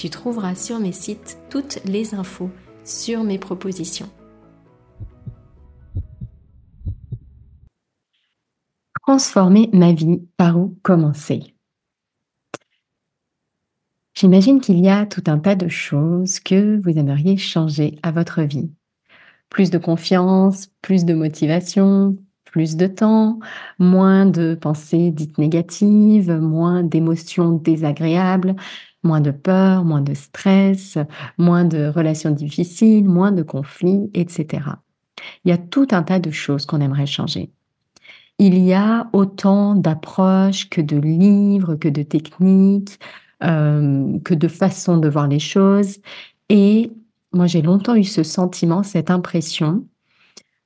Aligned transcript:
tu 0.00 0.08
trouveras 0.08 0.54
sur 0.54 0.80
mes 0.80 0.92
sites 0.92 1.36
toutes 1.50 1.78
les 1.84 2.14
infos 2.14 2.48
sur 2.84 3.22
mes 3.22 3.38
propositions. 3.38 4.08
Transformer 9.02 9.68
ma 9.74 9.92
vie, 9.92 10.22
par 10.38 10.58
où 10.58 10.78
commencer? 10.82 11.54
J'imagine 14.14 14.62
qu'il 14.62 14.80
y 14.80 14.88
a 14.88 15.04
tout 15.04 15.24
un 15.26 15.38
tas 15.38 15.54
de 15.54 15.68
choses 15.68 16.40
que 16.40 16.80
vous 16.82 16.98
aimeriez 16.98 17.36
changer 17.36 17.98
à 18.02 18.10
votre 18.10 18.40
vie. 18.40 18.70
Plus 19.50 19.68
de 19.68 19.76
confiance, 19.76 20.68
plus 20.80 21.04
de 21.04 21.12
motivation, 21.12 22.16
plus 22.50 22.76
de 22.76 22.86
temps, 22.86 23.38
moins 23.78 24.26
de 24.26 24.54
pensées 24.54 25.10
dites 25.10 25.38
négatives, 25.38 26.32
moins 26.32 26.82
d'émotions 26.82 27.52
désagréables, 27.52 28.56
moins 29.02 29.20
de 29.20 29.30
peur, 29.30 29.84
moins 29.84 30.02
de 30.02 30.14
stress, 30.14 30.98
moins 31.38 31.64
de 31.64 31.88
relations 31.88 32.30
difficiles, 32.30 33.04
moins 33.04 33.32
de 33.32 33.42
conflits, 33.42 34.10
etc. 34.14 34.62
Il 35.44 35.50
y 35.50 35.52
a 35.52 35.58
tout 35.58 35.88
un 35.90 36.02
tas 36.02 36.18
de 36.18 36.30
choses 36.30 36.66
qu'on 36.66 36.80
aimerait 36.80 37.06
changer. 37.06 37.50
Il 38.38 38.58
y 38.58 38.72
a 38.72 39.08
autant 39.12 39.74
d'approches 39.74 40.68
que 40.70 40.80
de 40.80 40.96
livres, 40.96 41.74
que 41.74 41.88
de 41.88 42.02
techniques, 42.02 42.98
euh, 43.42 44.18
que 44.24 44.34
de 44.34 44.48
façons 44.48 44.96
de 44.96 45.08
voir 45.08 45.28
les 45.28 45.38
choses. 45.38 45.98
Et 46.48 46.90
moi, 47.32 47.46
j'ai 47.46 47.62
longtemps 47.62 47.94
eu 47.94 48.04
ce 48.04 48.22
sentiment, 48.22 48.82
cette 48.82 49.10
impression 49.10 49.84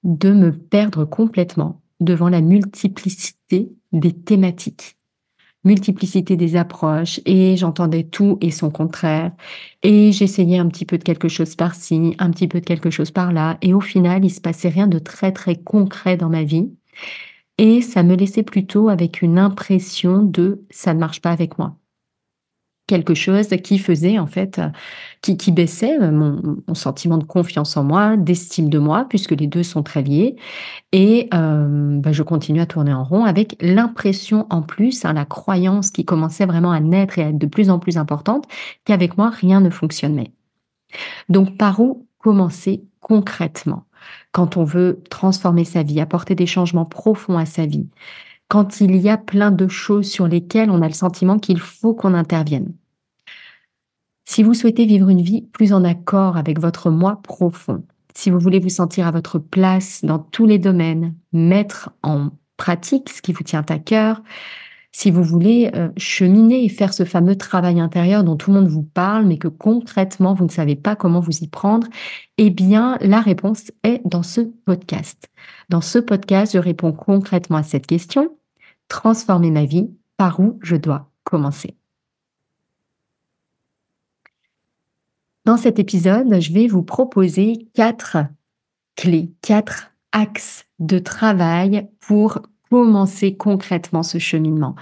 de 0.05 0.33
me 0.33 0.53
perdre 0.53 1.05
complètement 1.05 1.81
devant 2.05 2.29
la 2.29 2.41
multiplicité 2.41 3.71
des 3.93 4.13
thématiques. 4.13 4.97
Multiplicité 5.65 6.37
des 6.37 6.57
approches 6.57 7.21
et 7.25 7.57
j'entendais 7.57 8.05
tout 8.05 8.39
et 8.43 8.51
son 8.51 8.71
contraire. 8.71 9.33
Et 9.83 10.13
j'essayais 10.13 10.59
un 10.59 10.69
petit 10.69 10.85
peu 10.85 10.99
de 10.99 11.05
quelque 11.05 11.29
chose 11.29 11.57
par-ci, 11.57 12.15
un 12.19 12.31
petit 12.31 12.49
peu 12.49 12.61
de 12.61 12.67
quelque 12.67 12.91
chose 12.91 13.11
par-là 13.11 13.57
et 13.63 13.73
au 13.73 13.81
final, 13.81 14.25
il 14.25 14.31
se 14.31 14.43
passait 14.43 14.69
rien 14.69 14.87
de 14.87 14.99
très 14.99 15.33
très 15.33 15.57
concret 15.57 16.17
dans 16.17 16.29
ma 16.29 16.43
vie. 16.45 16.71
Et 17.59 17.81
ça 17.81 18.03
me 18.03 18.15
laissait 18.15 18.43
plutôt 18.43 18.89
avec 18.89 19.23
une 19.23 19.39
impression 19.39 20.23
de 20.23 20.65
ça 20.71 20.93
ne 20.93 21.01
marche 21.01 21.21
pas 21.21 21.31
avec 21.31 21.59
moi 21.59 21.77
quelque 22.87 23.15
chose 23.15 23.49
qui 23.63 23.79
faisait 23.79 24.19
en 24.19 24.27
fait, 24.27 24.61
qui, 25.23 25.37
qui 25.37 25.53
baissait 25.53 25.99
mon, 26.11 26.57
sentiment 26.75 27.19
de 27.19 27.25
confiance 27.25 27.77
en 27.77 27.85
moi, 27.85 28.17
d'estime 28.17 28.69
de 28.69 28.79
moi, 28.79 29.07
puisque 29.09 29.33
les 29.33 29.47
deux 29.47 29.63
sont 29.63 29.83
très 29.83 30.03
liés. 30.03 30.37
Et 30.93 31.29
euh, 31.33 31.99
bah, 31.99 32.13
je 32.13 32.23
continue 32.23 32.61
à 32.61 32.67
tourner 32.67 32.93
en 32.93 33.05
rond 33.05 33.25
avec 33.25 33.57
l'impression 33.61 34.47
en 34.51 34.63
plus, 34.63 35.05
hein, 35.05 35.15
la 35.15 35.25
croyance 35.25 35.91
qui 35.91 36.05
commençait 36.05 36.47
vraiment 36.47 36.73
à 36.73 36.81
naître 36.81 37.19
et 37.19 37.23
à 37.23 37.29
être 37.29 37.39
de 37.39 37.47
plus 37.47 37.71
en 37.71 37.79
plus 37.79 37.97
importante, 37.97 38.47
qu'avec 38.85 39.17
moi, 39.17 39.31
rien 39.31 39.61
ne 39.61 39.71
fonctionnait. 39.71 40.33
Donc 41.29 41.57
par 41.57 41.81
où 41.81 42.07
commencer 42.19 42.85
concrètement? 43.01 43.85
Quand 44.33 44.57
on 44.57 44.65
veut 44.65 45.03
transformer 45.09 45.65
sa 45.65 45.83
vie, 45.83 46.01
apporter 46.01 46.35
des 46.35 46.47
changements 46.47 46.85
profonds 46.85 47.39
à 47.39 47.47
sa 47.47 47.65
vie 47.65 47.89
quand 48.49 48.81
il 48.81 48.97
y 48.97 49.09
a 49.09 49.17
plein 49.17 49.51
de 49.51 49.69
choses 49.69 50.11
sur 50.11 50.29
lesquelles 50.29 50.71
on 50.71 50.83
a 50.83 50.89
le 50.89 50.95
sentiment 50.95 51.39
qu'il 51.39 51.61
faut 51.61 51.95
qu'on 51.95 52.15
intervienne. 52.15 52.75
Si 54.27 54.43
vous 54.43 54.55
souhaitez 54.55 54.87
vivre 54.87 55.09
une 55.09 55.23
vie 55.23 55.43
plus 55.53 55.73
en 55.73 55.85
accord 55.85 56.37
avec 56.37 56.59
votre 56.59 56.91
moi 56.91 57.21
profond, 57.23 57.85
si 58.15 58.31
vous 58.31 58.39
voulez 58.39 58.61
vous 58.61 58.69
sentir 58.69 59.07
à 59.07 59.11
votre 59.11 59.39
place 59.39 60.05
dans 60.05 60.19
tous 60.19 60.47
les 60.47 60.59
domaines, 60.59 61.15
mettre 61.33 61.91
en 62.03 62.31
pratique 62.57 63.11
ce 63.11 63.21
qui 63.21 63.33
vous 63.33 63.43
tient 63.43 63.65
à 63.69 63.79
cœur, 63.79 64.23
si 64.97 65.11
vous 65.11 65.25
voulez 65.25 65.73
euh, 65.75 65.89
cheminer 65.97 66.65
et 66.65 66.69
faire 66.69 66.95
ce 66.95 67.05
fameux 67.05 67.35
travail 67.35 67.81
intérieur 67.81 68.23
dont 68.23 68.37
tout 68.37 68.53
le 68.53 68.61
monde 68.61 68.71
vous 68.71 68.85
parle, 68.85 69.27
mais 69.27 69.39
que 69.39 69.49
concrètement 69.49 70.35
vous 70.35 70.45
ne 70.45 70.51
savez 70.51 70.77
pas 70.77 70.95
comment 70.95 71.19
vous 71.19 71.43
y 71.43 71.49
prendre, 71.49 71.89
eh 72.39 72.51
bien 72.51 72.97
la 73.01 73.21
réponse 73.21 73.73
est 73.83 74.01
dans 74.05 74.23
ce 74.23 74.43
podcast. 74.43 75.29
Dans 75.69 75.81
ce 75.81 75.99
podcast, 75.99 76.53
je 76.53 76.59
réponds 76.59 76.93
concrètement 76.93 77.57
à 77.57 77.65
cette 77.65 77.89
question. 77.89 78.37
Transformer 78.87 79.51
ma 79.51 79.65
vie, 79.65 79.91
par 80.17 80.39
où 80.39 80.61
je 80.63 80.77
dois 80.77 81.11
commencer? 81.25 81.77
Dans 85.45 85.57
cet 85.57 85.81
épisode, 85.81 86.41
je 86.41 86.53
vais 86.53 86.69
vous 86.69 86.85
proposer 86.85 87.67
quatre 87.75 88.19
clés, 88.95 89.33
quatre 89.43 89.91
axes 90.13 90.67
de 90.79 91.01
travail 91.01 91.89
pour 91.99 92.43
commencer 92.71 93.37
concrètement 93.37 94.03
ce 94.03 94.19
cheminement. 94.19 94.75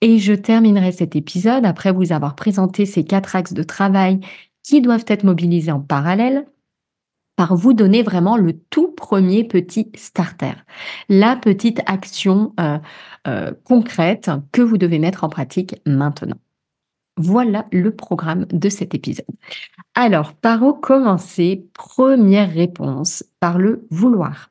Et 0.00 0.18
je 0.18 0.32
terminerai 0.32 0.92
cet 0.92 1.16
épisode 1.16 1.64
après 1.64 1.92
vous 1.92 2.12
avoir 2.12 2.34
présenté 2.34 2.86
ces 2.86 3.04
quatre 3.04 3.36
axes 3.36 3.52
de 3.52 3.62
travail 3.62 4.20
qui 4.62 4.80
doivent 4.80 5.04
être 5.08 5.24
mobilisés 5.24 5.72
en 5.72 5.80
parallèle 5.80 6.46
par 7.36 7.54
vous 7.54 7.74
donner 7.74 8.02
vraiment 8.02 8.36
le 8.36 8.58
tout 8.70 8.88
premier 8.88 9.44
petit 9.44 9.92
starter, 9.94 10.54
la 11.08 11.36
petite 11.36 11.80
action 11.86 12.54
euh, 12.58 12.78
euh, 13.28 13.52
concrète 13.64 14.30
que 14.52 14.62
vous 14.62 14.78
devez 14.78 14.98
mettre 14.98 15.22
en 15.22 15.28
pratique 15.28 15.76
maintenant. 15.86 16.38
Voilà 17.18 17.66
le 17.72 17.94
programme 17.94 18.46
de 18.46 18.68
cet 18.68 18.94
épisode. 18.94 19.26
Alors, 19.94 20.34
par 20.34 20.62
où 20.62 20.74
commencer? 20.74 21.66
Première 21.72 22.52
réponse, 22.52 23.24
par 23.40 23.58
le 23.58 23.86
vouloir. 23.90 24.50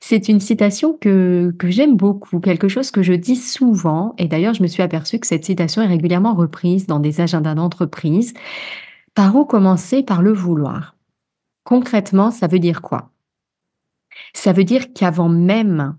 C'est 0.00 0.28
une 0.28 0.40
citation 0.40 0.96
que, 0.98 1.54
j'aime 1.64 1.96
beaucoup, 1.96 2.40
quelque 2.40 2.68
chose 2.68 2.90
que 2.90 3.02
je 3.02 3.12
dis 3.12 3.36
souvent, 3.36 4.14
et 4.18 4.28
d'ailleurs 4.28 4.54
je 4.54 4.62
me 4.62 4.68
suis 4.68 4.82
aperçue 4.82 5.18
que 5.18 5.26
cette 5.26 5.44
citation 5.44 5.82
est 5.82 5.86
régulièrement 5.86 6.34
reprise 6.34 6.86
dans 6.86 7.00
des 7.00 7.20
agendas 7.20 7.54
d'entreprise. 7.54 8.34
Par 9.14 9.34
où 9.36 9.44
commencer 9.44 10.02
Par 10.02 10.22
le 10.22 10.32
vouloir? 10.32 10.96
Concrètement, 11.64 12.30
ça 12.30 12.46
veut 12.46 12.58
dire 12.58 12.82
quoi? 12.82 13.10
Ça 14.34 14.52
veut 14.52 14.64
dire 14.64 14.92
qu'avant 14.92 15.28
même 15.28 15.96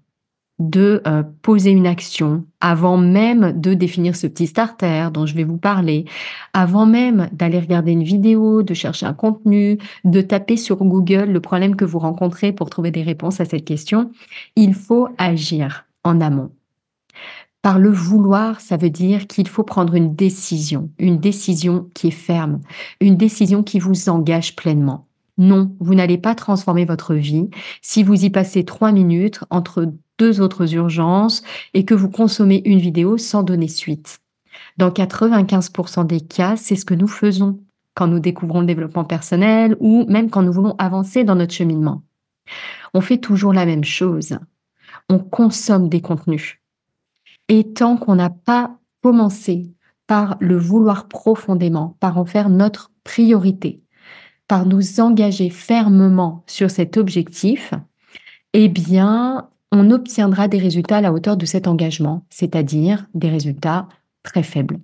de 0.61 1.01
euh, 1.07 1.23
poser 1.41 1.71
une 1.71 1.87
action, 1.87 2.45
avant 2.61 2.95
même 2.97 3.59
de 3.59 3.73
définir 3.73 4.15
ce 4.15 4.27
petit 4.27 4.45
starter 4.45 5.09
dont 5.11 5.25
je 5.25 5.33
vais 5.33 5.43
vous 5.43 5.57
parler, 5.57 6.05
avant 6.53 6.85
même 6.85 7.29
d'aller 7.31 7.59
regarder 7.59 7.91
une 7.91 8.03
vidéo, 8.03 8.61
de 8.61 8.75
chercher 8.75 9.07
un 9.07 9.13
contenu, 9.13 9.79
de 10.05 10.21
taper 10.21 10.57
sur 10.57 10.77
Google 10.77 11.31
le 11.31 11.39
problème 11.41 11.75
que 11.75 11.85
vous 11.85 11.99
rencontrez 11.99 12.53
pour 12.53 12.69
trouver 12.69 12.91
des 12.91 13.01
réponses 13.01 13.41
à 13.41 13.45
cette 13.45 13.65
question, 13.65 14.11
il 14.55 14.75
faut 14.75 15.09
agir 15.17 15.85
en 16.03 16.21
amont. 16.21 16.51
Par 17.63 17.79
le 17.79 17.89
vouloir, 17.89 18.59
ça 18.61 18.77
veut 18.77 18.89
dire 18.89 19.27
qu'il 19.27 19.47
faut 19.47 19.63
prendre 19.63 19.95
une 19.95 20.15
décision, 20.15 20.89
une 20.99 21.19
décision 21.19 21.89
qui 21.95 22.07
est 22.07 22.11
ferme, 22.11 22.61
une 22.99 23.17
décision 23.17 23.63
qui 23.63 23.79
vous 23.79 24.09
engage 24.09 24.55
pleinement. 24.55 25.07
Non, 25.37 25.75
vous 25.79 25.95
n'allez 25.95 26.17
pas 26.17 26.35
transformer 26.35 26.85
votre 26.85 27.15
vie 27.15 27.49
si 27.81 28.03
vous 28.03 28.25
y 28.25 28.29
passez 28.29 28.63
trois 28.63 28.91
minutes 28.91 29.39
entre 29.49 29.91
deux 30.21 30.39
autres 30.39 30.75
urgences 30.75 31.41
et 31.73 31.83
que 31.83 31.95
vous 31.95 32.11
consommez 32.11 32.61
une 32.65 32.77
vidéo 32.77 33.17
sans 33.17 33.41
donner 33.41 33.67
suite. 33.67 34.19
Dans 34.77 34.91
95% 34.91 36.05
des 36.05 36.21
cas, 36.21 36.55
c'est 36.57 36.75
ce 36.75 36.85
que 36.85 36.93
nous 36.93 37.07
faisons 37.07 37.59
quand 37.95 38.05
nous 38.05 38.19
découvrons 38.19 38.59
le 38.59 38.67
développement 38.67 39.03
personnel 39.03 39.75
ou 39.79 40.05
même 40.07 40.29
quand 40.29 40.43
nous 40.43 40.53
voulons 40.53 40.75
avancer 40.77 41.23
dans 41.23 41.33
notre 41.33 41.55
cheminement. 41.55 42.03
On 42.93 43.01
fait 43.01 43.17
toujours 43.17 43.51
la 43.51 43.65
même 43.65 43.83
chose. 43.83 44.37
On 45.09 45.17
consomme 45.17 45.89
des 45.89 46.01
contenus. 46.01 46.59
Et 47.49 47.73
tant 47.73 47.97
qu'on 47.97 48.15
n'a 48.15 48.29
pas 48.29 48.77
commencé 49.01 49.71
par 50.05 50.37
le 50.39 50.57
vouloir 50.57 51.07
profondément, 51.07 51.97
par 51.99 52.19
en 52.19 52.25
faire 52.25 52.49
notre 52.49 52.91
priorité, 53.03 53.81
par 54.47 54.67
nous 54.67 54.99
engager 54.99 55.49
fermement 55.49 56.43
sur 56.45 56.69
cet 56.69 56.95
objectif, 56.97 57.73
eh 58.53 58.67
bien, 58.67 59.47
on 59.71 59.89
obtiendra 59.91 60.47
des 60.47 60.57
résultats 60.57 60.97
à 60.97 61.01
la 61.01 61.13
hauteur 61.13 61.37
de 61.37 61.45
cet 61.45 61.67
engagement, 61.67 62.25
c'est-à-dire 62.29 63.07
des 63.13 63.29
résultats 63.29 63.87
très 64.23 64.43
faibles. 64.43 64.79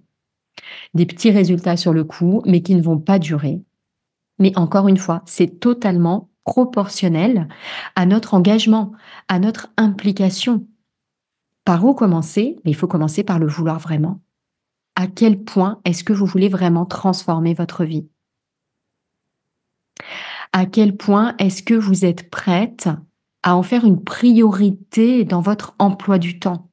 Des 0.93 1.05
petits 1.05 1.31
résultats 1.31 1.77
sur 1.77 1.93
le 1.93 2.03
coup, 2.03 2.41
mais 2.45 2.61
qui 2.61 2.75
ne 2.75 2.81
vont 2.81 2.97
pas 2.97 3.19
durer. 3.19 3.61
Mais 4.39 4.57
encore 4.57 4.87
une 4.87 4.97
fois, 4.97 5.21
c'est 5.25 5.59
totalement 5.59 6.29
proportionnel 6.45 7.47
à 7.95 8.05
notre 8.05 8.33
engagement, 8.33 8.93
à 9.27 9.39
notre 9.39 9.67
implication. 9.77 10.65
Par 11.65 11.83
où 11.83 11.93
commencer? 11.93 12.57
Il 12.63 12.75
faut 12.75 12.87
commencer 12.87 13.23
par 13.23 13.39
le 13.39 13.47
vouloir 13.47 13.79
vraiment. 13.79 14.21
À 14.95 15.07
quel 15.07 15.43
point 15.43 15.81
est-ce 15.83 16.03
que 16.03 16.13
vous 16.13 16.25
voulez 16.25 16.49
vraiment 16.49 16.85
transformer 16.85 17.53
votre 17.53 17.83
vie? 17.83 18.07
À 20.53 20.65
quel 20.65 20.95
point 20.95 21.35
est-ce 21.39 21.61
que 21.61 21.73
vous 21.73 22.05
êtes 22.05 22.29
prête 22.29 22.87
à 23.47 23.55
en 23.55 23.63
faire 23.63 23.85
une 23.85 24.03
priorité 24.03 25.23
dans 25.23 25.39
votre 25.39 25.73
emploi 25.79 26.17
du 26.17 26.37
temps 26.37 26.67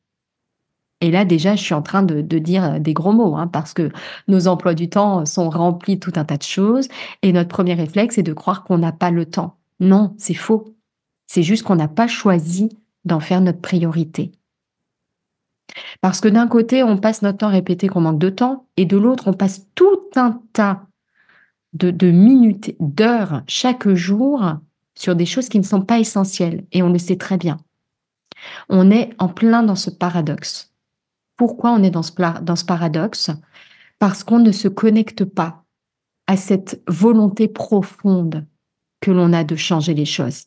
et 1.04 1.10
là, 1.10 1.26
déjà, 1.26 1.54
je 1.54 1.62
suis 1.62 1.74
en 1.74 1.82
train 1.82 2.02
de, 2.02 2.22
dire 2.38 2.80
des 2.80 2.94
gros 2.94 3.12
mots, 3.12 3.36
hein, 3.36 3.46
parce 3.46 3.74
que 3.74 3.90
nos 4.26 4.48
emplois 4.48 4.72
du 4.72 4.88
temps 4.88 5.26
sont 5.26 5.50
remplis 5.50 5.96
de 5.96 6.00
tout 6.00 6.14
un 6.16 6.24
tas 6.24 6.38
de 6.38 6.42
choses, 6.42 6.88
et 7.20 7.30
notre 7.34 7.50
premier 7.50 7.74
réflexe 7.74 8.16
est 8.16 8.22
de 8.22 8.32
croire 8.32 8.64
qu'on 8.64 8.78
n'a 8.78 8.90
pas 8.90 9.10
le 9.10 9.26
temps. 9.26 9.58
Non, 9.80 10.14
c'est 10.16 10.32
faux. 10.32 10.74
C'est 11.26 11.42
juste 11.42 11.62
qu'on 11.62 11.76
n'a 11.76 11.88
pas 11.88 12.06
choisi 12.06 12.70
d'en 13.04 13.20
faire 13.20 13.42
notre 13.42 13.60
priorité. 13.60 14.32
Parce 16.00 16.22
que 16.22 16.28
d'un 16.28 16.46
côté, 16.48 16.82
on 16.82 16.96
passe 16.96 17.20
notre 17.20 17.36
temps 17.36 17.48
à 17.48 17.50
répéter 17.50 17.88
qu'on 17.88 18.00
manque 18.00 18.18
de 18.18 18.30
temps, 18.30 18.66
et 18.78 18.86
de 18.86 18.96
l'autre, 18.96 19.28
on 19.28 19.34
passe 19.34 19.66
tout 19.74 20.00
un 20.16 20.40
tas 20.54 20.86
de, 21.74 21.90
de 21.90 22.10
minutes, 22.10 22.74
d'heures 22.80 23.42
chaque 23.46 23.90
jour 23.90 24.56
sur 24.94 25.16
des 25.16 25.26
choses 25.26 25.48
qui 25.48 25.58
ne 25.58 25.64
sont 25.64 25.82
pas 25.82 25.98
essentielles, 25.98 26.64
et 26.72 26.82
on 26.82 26.90
le 26.90 26.98
sait 26.98 27.16
très 27.16 27.36
bien. 27.36 27.58
On 28.68 28.90
est 28.90 29.10
en 29.18 29.28
plein 29.28 29.62
dans 29.62 29.76
ce 29.76 29.90
paradoxe. 29.90 30.72
Pourquoi 31.36 31.72
on 31.72 31.82
est 31.82 31.90
dans 31.90 32.02
ce, 32.02 32.64
paradoxe? 32.64 33.30
Parce 33.98 34.22
qu'on 34.22 34.38
ne 34.38 34.52
se 34.52 34.68
connecte 34.68 35.24
pas 35.24 35.64
à 36.26 36.36
cette 36.36 36.82
volonté 36.88 37.48
profonde 37.48 38.46
que 39.00 39.10
l'on 39.10 39.32
a 39.32 39.44
de 39.44 39.56
changer 39.56 39.94
les 39.94 40.04
choses. 40.04 40.46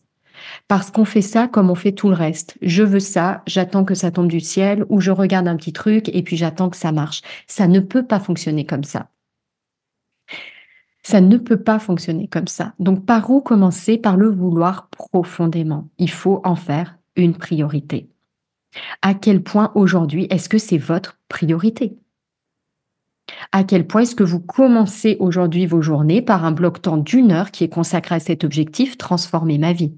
Parce 0.68 0.92
qu'on 0.92 1.06
fait 1.06 1.22
ça 1.22 1.48
comme 1.48 1.70
on 1.70 1.76
fait 1.76 1.92
tout 1.92 2.10
le 2.10 2.16
reste. 2.16 2.58
Je 2.62 2.84
veux 2.84 3.00
ça, 3.00 3.44
j'attends 3.48 3.86
que 3.86 3.96
ça 3.96 4.12
tombe 4.12 4.28
du 4.28 4.40
ciel, 4.40 4.86
ou 4.90 5.02
je 5.02 5.12
regarde 5.12 5.48
un 5.48 5.58
petit 5.58 5.74
truc 5.74 6.10
et 6.10 6.24
puis 6.24 6.38
j'attends 6.38 6.70
que 6.70 6.78
ça 6.78 6.92
marche. 6.92 7.22
Ça 7.48 7.68
ne 7.68 7.80
peut 7.80 8.06
pas 8.06 8.20
fonctionner 8.20 8.66
comme 8.66 8.84
ça. 8.84 9.10
Ça 11.10 11.22
ne 11.22 11.38
peut 11.38 11.62
pas 11.64 11.80
fonctionner 11.80 12.28
comme 12.28 12.50
ça. 12.50 12.74
Donc 12.80 13.06
par 13.06 13.30
où 13.32 13.40
commencer? 13.40 13.98
Par 13.98 14.18
le 14.18 14.28
vouloir 14.28 14.90
profondément. 14.90 15.88
Il 16.00 16.12
faut 16.12 16.42
en 16.44 16.56
faire 16.56 16.98
une 17.16 17.34
priorité. 17.34 18.10
À 19.02 19.14
quel 19.14 19.42
point 19.42 19.72
aujourd'hui 19.74 20.28
est-ce 20.30 20.50
que 20.50 20.58
c'est 20.58 20.78
votre 20.78 21.18
priorité? 21.30 21.98
À 23.54 23.64
quel 23.64 23.88
point 23.88 24.02
est-ce 24.02 24.16
que 24.16 24.26
vous 24.26 24.42
commencez 24.42 25.16
aujourd'hui 25.22 25.66
vos 25.66 25.82
journées 25.82 26.22
par 26.22 26.44
un 26.44 26.52
bloc 26.52 26.82
temps 26.82 26.98
d'une 26.98 27.32
heure 27.32 27.52
qui 27.52 27.64
est 27.64 27.70
consacré 27.70 28.16
à 28.16 28.20
cet 28.20 28.44
objectif, 28.44 28.98
transformer 28.98 29.58
ma 29.58 29.72
vie? 29.72 29.94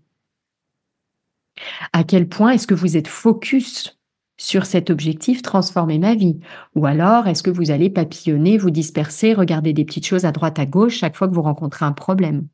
À 1.91 2.03
quel 2.03 2.29
point 2.29 2.51
est-ce 2.51 2.67
que 2.67 2.75
vous 2.75 2.97
êtes 2.97 3.07
focus 3.07 3.98
sur 4.39 4.65
cet 4.65 4.89
objectif, 4.89 5.41
transformer 5.41 5.99
ma 5.99 6.15
vie 6.15 6.39
Ou 6.73 6.87
alors 6.87 7.27
est-ce 7.27 7.43
que 7.43 7.51
vous 7.51 7.69
allez 7.69 7.89
papillonner, 7.89 8.57
vous 8.57 8.71
disperser, 8.71 9.33
regarder 9.33 9.73
des 9.73 9.85
petites 9.85 10.07
choses 10.07 10.25
à 10.25 10.31
droite, 10.31 10.57
à 10.57 10.65
gauche 10.65 10.95
chaque 10.97 11.15
fois 11.15 11.27
que 11.27 11.35
vous 11.35 11.41
rencontrez 11.41 11.85
un 11.85 11.91
problème? 11.91 12.47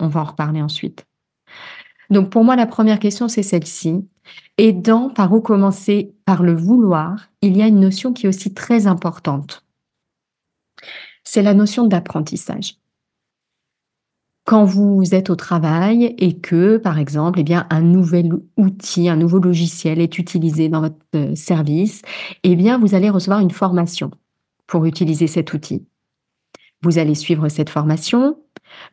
On 0.00 0.08
va 0.08 0.20
en 0.20 0.24
reparler 0.24 0.60
ensuite. 0.60 1.06
Donc 2.10 2.30
pour 2.30 2.44
moi, 2.44 2.56
la 2.56 2.66
première 2.66 2.98
question, 2.98 3.28
c'est 3.28 3.44
celle-ci. 3.44 4.04
Et 4.58 4.72
dans 4.72 5.08
par 5.08 5.32
où 5.32 5.40
commencer 5.40 6.12
par 6.24 6.42
le 6.42 6.54
vouloir, 6.54 7.28
il 7.40 7.56
y 7.56 7.62
a 7.62 7.68
une 7.68 7.80
notion 7.80 8.12
qui 8.12 8.26
est 8.26 8.28
aussi 8.28 8.52
très 8.52 8.88
importante. 8.88 9.64
C'est 11.22 11.42
la 11.42 11.54
notion 11.54 11.86
d'apprentissage. 11.86 12.76
Quand 14.46 14.64
vous 14.64 15.02
êtes 15.12 15.28
au 15.28 15.34
travail 15.34 16.14
et 16.18 16.38
que, 16.38 16.76
par 16.76 17.00
exemple, 17.00 17.40
eh 17.40 17.42
bien, 17.42 17.66
un 17.68 17.80
nouvel 17.80 18.30
outil, 18.56 19.08
un 19.08 19.16
nouveau 19.16 19.40
logiciel 19.40 20.00
est 20.00 20.18
utilisé 20.18 20.68
dans 20.68 20.82
votre 20.82 20.94
euh, 21.16 21.34
service, 21.34 22.02
eh 22.44 22.54
bien, 22.54 22.78
vous 22.78 22.94
allez 22.94 23.10
recevoir 23.10 23.40
une 23.40 23.50
formation 23.50 24.12
pour 24.68 24.84
utiliser 24.84 25.26
cet 25.26 25.52
outil. 25.52 25.84
Vous 26.82 26.98
allez 26.98 27.16
suivre 27.16 27.48
cette 27.48 27.70
formation, 27.70 28.38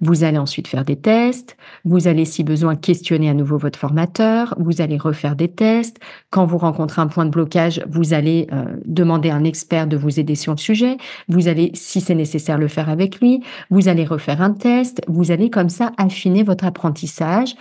vous 0.01 0.23
allez 0.23 0.37
ensuite 0.37 0.67
faire 0.67 0.85
des 0.85 0.95
tests, 0.95 1.57
vous 1.85 2.07
allez 2.07 2.25
si 2.25 2.43
besoin 2.43 2.75
questionner 2.75 3.29
à 3.29 3.33
nouveau 3.33 3.57
votre 3.57 3.79
formateur, 3.79 4.55
vous 4.57 4.81
allez 4.81 4.97
refaire 4.97 5.35
des 5.35 5.49
tests. 5.49 5.99
Quand 6.29 6.45
vous 6.45 6.57
rencontrez 6.57 7.01
un 7.01 7.07
point 7.07 7.25
de 7.25 7.31
blocage, 7.31 7.81
vous 7.87 8.13
allez 8.13 8.47
euh, 8.51 8.65
demander 8.85 9.29
à 9.29 9.35
un 9.35 9.43
expert 9.43 9.87
de 9.87 9.97
vous 9.97 10.19
aider 10.19 10.35
sur 10.35 10.53
le 10.53 10.57
sujet. 10.57 10.97
Vous 11.27 11.47
allez, 11.47 11.71
si 11.73 12.01
c'est 12.01 12.15
nécessaire, 12.15 12.57
le 12.57 12.67
faire 12.67 12.89
avec 12.89 13.19
lui. 13.19 13.43
Vous 13.69 13.87
allez 13.87 14.05
refaire 14.05 14.41
un 14.41 14.51
test. 14.51 15.01
Vous 15.07 15.31
allez 15.31 15.49
comme 15.49 15.69
ça 15.69 15.91
affiner 15.97 16.43
votre 16.43 16.65
apprentissage. 16.65 17.55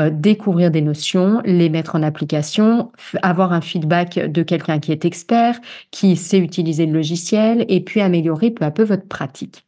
Euh, 0.00 0.08
découvrir 0.10 0.70
des 0.70 0.80
notions, 0.80 1.42
les 1.44 1.68
mettre 1.68 1.96
en 1.96 2.02
application, 2.02 2.92
avoir 3.20 3.52
un 3.52 3.60
feedback 3.60 4.18
de 4.18 4.42
quelqu'un 4.42 4.78
qui 4.78 4.90
est 4.90 5.04
expert, 5.04 5.60
qui 5.90 6.16
sait 6.16 6.38
utiliser 6.38 6.86
le 6.86 6.92
logiciel, 6.92 7.66
et 7.68 7.84
puis 7.84 8.00
améliorer 8.00 8.50
peu 8.50 8.64
à 8.64 8.70
peu 8.70 8.84
votre 8.84 9.06
pratique 9.06 9.66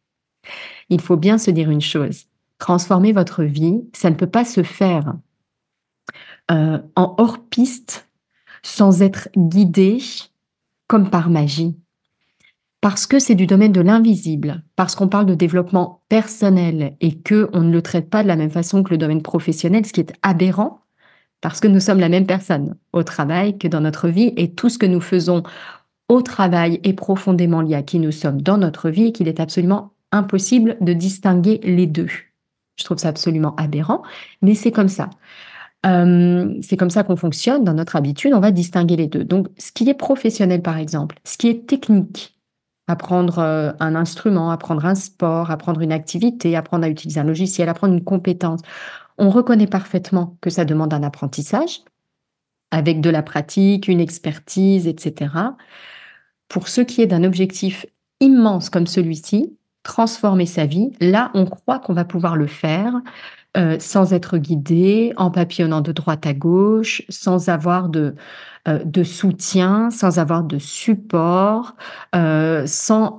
il 0.90 1.00
faut 1.00 1.16
bien 1.16 1.38
se 1.38 1.50
dire 1.50 1.70
une 1.70 1.80
chose. 1.80 2.24
Transformer 2.58 3.12
votre 3.12 3.42
vie, 3.42 3.82
ça 3.92 4.10
ne 4.10 4.14
peut 4.14 4.28
pas 4.28 4.44
se 4.44 4.62
faire 4.62 5.14
euh, 6.50 6.78
en 6.96 7.14
hors-piste 7.18 8.08
sans 8.62 9.02
être 9.02 9.28
guidé 9.36 9.98
comme 10.86 11.10
par 11.10 11.30
magie. 11.30 11.76
Parce 12.80 13.06
que 13.06 13.18
c'est 13.18 13.34
du 13.34 13.46
domaine 13.46 13.72
de 13.72 13.80
l'invisible, 13.80 14.62
parce 14.76 14.94
qu'on 14.94 15.08
parle 15.08 15.24
de 15.24 15.34
développement 15.34 16.02
personnel 16.10 16.96
et 17.00 17.18
que 17.18 17.48
on 17.54 17.62
ne 17.62 17.72
le 17.72 17.80
traite 17.80 18.10
pas 18.10 18.22
de 18.22 18.28
la 18.28 18.36
même 18.36 18.50
façon 18.50 18.82
que 18.82 18.90
le 18.90 18.98
domaine 18.98 19.22
professionnel, 19.22 19.86
ce 19.86 19.92
qui 19.94 20.00
est 20.00 20.12
aberrant, 20.22 20.82
parce 21.40 21.60
que 21.60 21.68
nous 21.68 21.80
sommes 21.80 22.00
la 22.00 22.10
même 22.10 22.26
personne 22.26 22.76
au 22.92 23.02
travail 23.02 23.56
que 23.56 23.68
dans 23.68 23.80
notre 23.80 24.08
vie 24.08 24.34
et 24.36 24.52
tout 24.52 24.68
ce 24.68 24.76
que 24.76 24.84
nous 24.84 25.00
faisons 25.00 25.42
au 26.10 26.20
travail 26.20 26.80
est 26.84 26.92
profondément 26.92 27.62
lié 27.62 27.74
à 27.74 27.82
qui 27.82 27.98
nous 27.98 28.12
sommes 28.12 28.42
dans 28.42 28.58
notre 28.58 28.90
vie 28.90 29.06
et 29.06 29.12
qu'il 29.12 29.28
est 29.28 29.40
absolument 29.40 29.93
impossible 30.14 30.76
de 30.80 30.92
distinguer 30.92 31.60
les 31.62 31.86
deux. 31.86 32.08
Je 32.76 32.84
trouve 32.84 32.98
ça 32.98 33.08
absolument 33.08 33.54
aberrant, 33.56 34.02
mais 34.42 34.54
c'est 34.54 34.72
comme 34.72 34.88
ça. 34.88 35.10
Euh, 35.86 36.54
c'est 36.62 36.76
comme 36.76 36.90
ça 36.90 37.02
qu'on 37.02 37.16
fonctionne 37.16 37.62
dans 37.62 37.74
notre 37.74 37.96
habitude, 37.96 38.32
on 38.32 38.40
va 38.40 38.50
distinguer 38.50 38.96
les 38.96 39.06
deux. 39.06 39.24
Donc, 39.24 39.48
ce 39.58 39.70
qui 39.70 39.88
est 39.88 39.94
professionnel, 39.94 40.62
par 40.62 40.78
exemple, 40.78 41.16
ce 41.24 41.36
qui 41.36 41.48
est 41.48 41.66
technique, 41.66 42.38
apprendre 42.86 43.38
euh, 43.38 43.72
un 43.80 43.94
instrument, 43.94 44.50
apprendre 44.50 44.86
un 44.86 44.94
sport, 44.94 45.50
apprendre 45.50 45.82
une 45.82 45.92
activité, 45.92 46.56
apprendre 46.56 46.84
à 46.84 46.88
utiliser 46.88 47.20
un 47.20 47.24
logiciel, 47.24 47.68
apprendre 47.68 47.94
une 47.94 48.04
compétence, 48.04 48.60
on 49.18 49.30
reconnaît 49.30 49.66
parfaitement 49.66 50.36
que 50.40 50.50
ça 50.50 50.64
demande 50.64 50.92
un 50.94 51.02
apprentissage 51.02 51.82
avec 52.70 53.00
de 53.00 53.10
la 53.10 53.22
pratique, 53.22 53.86
une 53.86 54.00
expertise, 54.00 54.88
etc. 54.88 55.32
Pour 56.48 56.68
ce 56.68 56.80
qui 56.80 57.02
est 57.02 57.06
d'un 57.06 57.24
objectif 57.24 57.86
immense 58.20 58.68
comme 58.70 58.86
celui-ci, 58.86 59.56
transformer 59.84 60.46
sa 60.46 60.66
vie, 60.66 60.90
là, 61.00 61.30
on 61.34 61.44
croit 61.44 61.78
qu'on 61.78 61.94
va 61.94 62.04
pouvoir 62.04 62.34
le 62.36 62.48
faire 62.48 62.94
euh, 63.56 63.76
sans 63.78 64.12
être 64.12 64.36
guidé, 64.36 65.12
en 65.16 65.30
papillonnant 65.30 65.80
de 65.80 65.92
droite 65.92 66.26
à 66.26 66.34
gauche, 66.34 67.02
sans 67.08 67.48
avoir 67.48 67.88
de, 67.88 68.16
euh, 68.66 68.82
de 68.84 69.04
soutien, 69.04 69.90
sans 69.92 70.18
avoir 70.18 70.42
de 70.42 70.58
support, 70.58 71.76
euh, 72.16 72.66
sans 72.66 73.16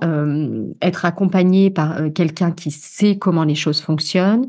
être 0.82 1.06
accompagné 1.06 1.70
par 1.70 2.12
quelqu'un 2.14 2.50
qui 2.52 2.70
sait 2.70 3.16
comment 3.16 3.44
les 3.44 3.54
choses 3.54 3.80
fonctionnent, 3.80 4.46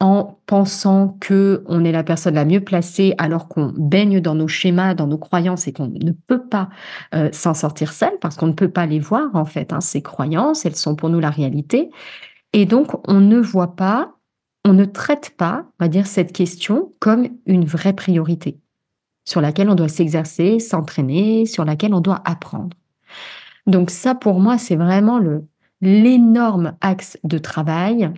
en 0.00 0.38
pensant 0.46 1.16
que 1.20 1.62
on 1.66 1.84
est 1.84 1.92
la 1.92 2.02
personne 2.02 2.34
la 2.34 2.44
mieux 2.44 2.62
placée 2.62 3.14
alors 3.18 3.48
qu'on 3.48 3.72
baigne 3.76 4.20
dans 4.20 4.34
nos 4.34 4.48
schémas, 4.48 4.94
dans 4.94 5.06
nos 5.06 5.18
croyances 5.18 5.68
et 5.68 5.72
qu'on 5.72 5.88
ne 5.88 6.12
peut 6.12 6.46
pas 6.46 6.70
euh, 7.14 7.28
s'en 7.32 7.54
sortir 7.54 7.92
seul 7.92 8.12
parce 8.20 8.36
qu'on 8.36 8.46
ne 8.46 8.52
peut 8.52 8.70
pas 8.70 8.86
les 8.86 8.98
voir 8.98 9.28
en 9.34 9.44
fait. 9.44 9.72
Hein, 9.72 9.80
ces 9.80 10.02
croyances, 10.02 10.64
elles 10.64 10.76
sont 10.76 10.96
pour 10.96 11.10
nous 11.10 11.20
la 11.20 11.30
réalité. 11.30 11.90
Et 12.52 12.66
donc, 12.66 13.08
on 13.08 13.20
ne 13.20 13.38
voit 13.38 13.76
pas 13.76 14.14
on 14.64 14.72
ne 14.72 14.84
traite 14.84 15.34
pas, 15.36 15.64
on 15.78 15.84
va 15.84 15.88
dire, 15.88 16.06
cette 16.06 16.32
question 16.32 16.92
comme 16.98 17.28
une 17.46 17.64
vraie 17.64 17.94
priorité 17.94 18.60
sur 19.24 19.40
laquelle 19.40 19.70
on 19.70 19.74
doit 19.74 19.88
s'exercer, 19.88 20.58
s'entraîner, 20.58 21.46
sur 21.46 21.64
laquelle 21.64 21.94
on 21.94 22.00
doit 22.00 22.20
apprendre. 22.24 22.76
Donc 23.66 23.90
ça, 23.90 24.14
pour 24.14 24.40
moi, 24.40 24.58
c'est 24.58 24.76
vraiment 24.76 25.18
le 25.18 25.46
l'énorme 25.82 26.76
axe 26.82 27.18
de 27.24 27.38
travail. 27.38 28.10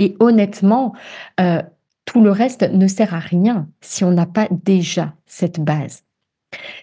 Et 0.00 0.16
honnêtement, 0.18 0.94
euh, 1.38 1.62
tout 2.06 2.22
le 2.22 2.32
reste 2.32 2.62
ne 2.62 2.88
sert 2.88 3.14
à 3.14 3.20
rien 3.20 3.68
si 3.80 4.02
on 4.02 4.10
n'a 4.10 4.26
pas 4.26 4.48
déjà 4.50 5.14
cette 5.26 5.60
base. 5.60 6.02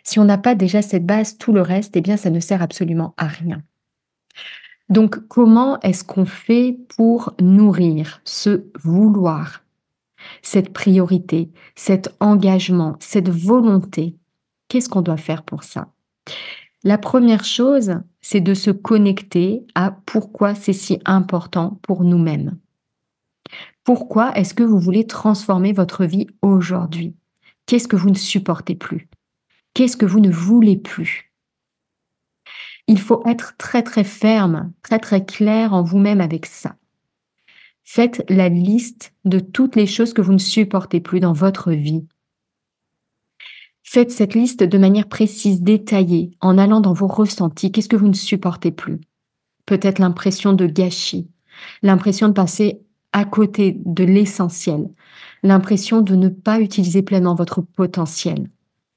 Si 0.04 0.20
on 0.20 0.24
n'a 0.24 0.38
pas 0.38 0.56
déjà 0.56 0.82
cette 0.82 1.06
base, 1.06 1.38
tout 1.38 1.52
le 1.52 1.62
reste, 1.62 1.98
eh 1.98 2.02
bien, 2.02 2.16
ça 2.16 2.30
ne 2.30 2.40
sert 2.40 2.62
absolument 2.62 3.14
à 3.18 3.28
rien. 3.28 3.62
Donc, 4.90 5.28
comment 5.28 5.80
est-ce 5.82 6.06
qu'on 6.06 6.26
fait 6.26 6.78
pour 6.96 7.34
nourrir 7.42 8.22
ce 8.24 8.64
vouloir, 8.82 9.64
cette 10.42 10.72
priorité, 10.72 11.50
cet 11.76 12.16
engagement, 12.22 12.96
cette 13.00 13.30
volonté? 13.30 14.16
Qu'est-ce 14.70 14.88
qu'on 14.88 15.02
doit 15.02 15.18
faire 15.18 15.44
pour 15.44 15.64
ça? 15.64 15.90
La 16.84 16.98
première 16.98 17.44
chose, 17.44 18.00
c'est 18.22 18.40
de 18.40 18.54
se 18.54 18.72
connecter 18.72 19.66
à 19.76 19.92
pourquoi 20.06 20.56
c'est 20.56 20.74
si 20.74 21.00
important 21.04 21.80
pour 21.82 22.06
nous-mêmes. 22.06 22.58
Pourquoi 23.88 24.38
est-ce 24.38 24.54
que 24.54 24.64
vous 24.64 24.80
voulez 24.80 25.08
transformer 25.08 25.72
votre 25.72 26.04
vie 26.04 26.28
aujourd'hui? 26.42 27.16
Qu'est-ce 27.68 27.88
que 27.88 27.96
vous 27.96 28.10
ne 28.10 28.18
supportez 28.18 28.76
plus? 28.76 29.08
Qu'est-ce 29.74 29.96
que 29.96 30.06
vous 30.06 30.20
ne 30.20 30.30
voulez 30.30 30.76
plus? 30.76 31.32
Il 32.88 33.00
faut 33.00 33.26
être 33.26 33.56
très 33.56 33.84
très 33.84 34.04
ferme, 34.04 34.74
très 34.84 35.00
très 35.00 35.24
clair 35.24 35.74
en 35.74 35.84
vous-même 35.84 36.20
avec 36.20 36.48
ça. 36.48 36.76
Faites 37.86 38.26
la 38.28 38.50
liste 38.50 39.14
de 39.24 39.40
toutes 39.40 39.78
les 39.78 39.88
choses 39.88 40.12
que 40.12 40.22
vous 40.22 40.34
ne 40.34 40.38
supportez 40.38 41.00
plus 41.00 41.22
dans 41.22 41.32
votre 41.32 41.72
vie. 41.72 42.06
Faites 43.84 44.12
cette 44.12 44.36
liste 44.36 44.64
de 44.64 44.78
manière 44.78 45.08
précise, 45.08 45.62
détaillée, 45.62 46.32
en 46.42 46.58
allant 46.58 46.82
dans 46.82 46.92
vos 46.92 47.08
ressentis. 47.08 47.72
Qu'est-ce 47.72 47.88
que 47.88 47.96
vous 47.96 48.10
ne 48.10 48.14
supportez 48.14 48.72
plus? 48.72 49.00
Peut-être 49.66 50.00
l'impression 50.00 50.52
de 50.52 50.68
gâchis, 50.68 51.30
l'impression 51.84 52.28
de 52.28 52.34
passer 52.34 52.82
à 53.18 53.26
côté 53.26 53.82
de 53.84 54.04
l'essentiel, 54.04 54.90
l'impression 55.42 56.02
de 56.02 56.16
ne 56.16 56.30
pas 56.30 56.60
utiliser 56.60 57.02
pleinement 57.02 57.34
votre 57.34 57.62
potentiel. 57.62 58.48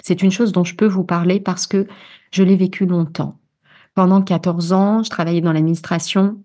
C'est 0.02 0.22
une 0.22 0.30
chose 0.30 0.52
dont 0.52 0.62
je 0.62 0.74
peux 0.74 0.86
vous 0.86 1.04
parler 1.04 1.40
parce 1.40 1.66
que 1.66 1.86
je 2.30 2.42
l'ai 2.42 2.56
vécu 2.56 2.84
longtemps. 2.84 3.38
Pendant 3.94 4.20
14 4.20 4.74
ans, 4.74 5.02
je 5.02 5.08
travaillais 5.08 5.40
dans 5.40 5.54
l'administration 5.54 6.42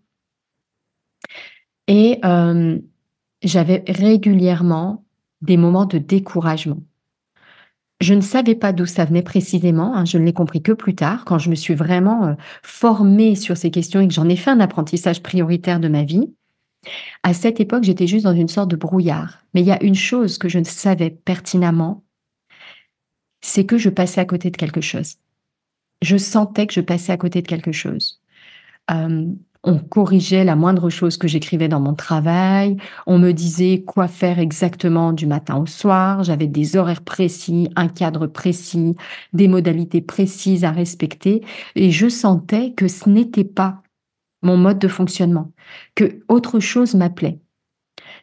et 1.88 2.20
euh, 2.24 2.79
j'avais 3.44 3.84
régulièrement 3.89 5.03
des 5.41 5.58
moments 5.58 5.86
de 5.86 5.98
découragement. 5.98 6.82
Je 8.00 8.13
ne 8.13 8.22
savais 8.22 8.55
pas 8.55 8.72
d'où 8.72 8.86
ça 8.86 9.03
venait 9.03 9.22
précisément, 9.22 9.96
hein, 9.96 10.05
je 10.05 10.17
ne 10.17 10.24
l'ai 10.24 10.34
compris 10.34 10.62
que 10.62 10.72
plus 10.72 10.96
tard, 10.96 11.25
quand 11.25 11.39
je 11.39 11.50
me 11.50 11.55
suis 11.55 11.75
vraiment 11.75 12.25
euh, 12.25 12.34
formée 12.63 13.36
sur 13.36 13.58
ces 13.58 13.70
questions 13.70 14.00
et 14.00 14.08
que 14.08 14.13
j'en 14.13 14.29
ai 14.29 14.38
fait 14.38 14.51
un 14.51 14.62
apprentissage 14.62 15.22
prioritaire 15.22 15.82
de 15.82 15.89
ma 15.89 16.03
vie. 16.03 16.34
À 17.23 17.33
cette 17.33 17.59
époque, 17.59 17.83
j'étais 17.83 18.07
juste 18.07 18.25
dans 18.25 18.33
une 18.33 18.47
sorte 18.47 18.69
de 18.69 18.75
brouillard. 18.75 19.39
Mais 19.53 19.61
il 19.61 19.67
y 19.67 19.71
a 19.71 19.83
une 19.83 19.95
chose 19.95 20.37
que 20.37 20.49
je 20.49 20.59
ne 20.59 20.63
savais 20.63 21.09
pertinemment, 21.09 22.03
c'est 23.41 23.65
que 23.65 23.77
je 23.77 23.89
passais 23.89 24.21
à 24.21 24.25
côté 24.25 24.49
de 24.49 24.57
quelque 24.57 24.81
chose. 24.81 25.15
Je 26.01 26.17
sentais 26.17 26.67
que 26.67 26.73
je 26.73 26.81
passais 26.81 27.11
à 27.11 27.17
côté 27.17 27.41
de 27.41 27.47
quelque 27.47 27.71
chose. 27.71 28.21
Euh, 28.91 29.27
on 29.65 29.79
corrigeait 29.79 30.43
la 30.43 30.55
moindre 30.55 30.89
chose 30.89 31.17
que 31.17 31.27
j'écrivais 31.27 31.67
dans 31.67 31.79
mon 31.79 31.95
travail, 31.95 32.77
on 33.07 33.17
me 33.17 33.31
disait 33.31 33.83
quoi 33.85 34.07
faire 34.07 34.39
exactement 34.39 35.11
du 35.11 35.25
matin 35.25 35.57
au 35.57 35.65
soir, 35.65 36.23
j'avais 36.23 36.47
des 36.47 36.77
horaires 36.77 37.01
précis, 37.01 37.69
un 37.75 37.87
cadre 37.87 38.27
précis, 38.27 38.95
des 39.33 39.47
modalités 39.47 40.01
précises 40.01 40.63
à 40.63 40.71
respecter, 40.71 41.41
et 41.75 41.89
je 41.89 42.07
sentais 42.07 42.73
que 42.73 42.87
ce 42.87 43.09
n'était 43.09 43.43
pas 43.43 43.81
mon 44.45 44.57
mode 44.57 44.79
de 44.79 44.87
fonctionnement, 44.87 45.51
que 45.95 46.19
autre 46.27 46.59
chose 46.59 46.95
m'appelait. 46.95 47.39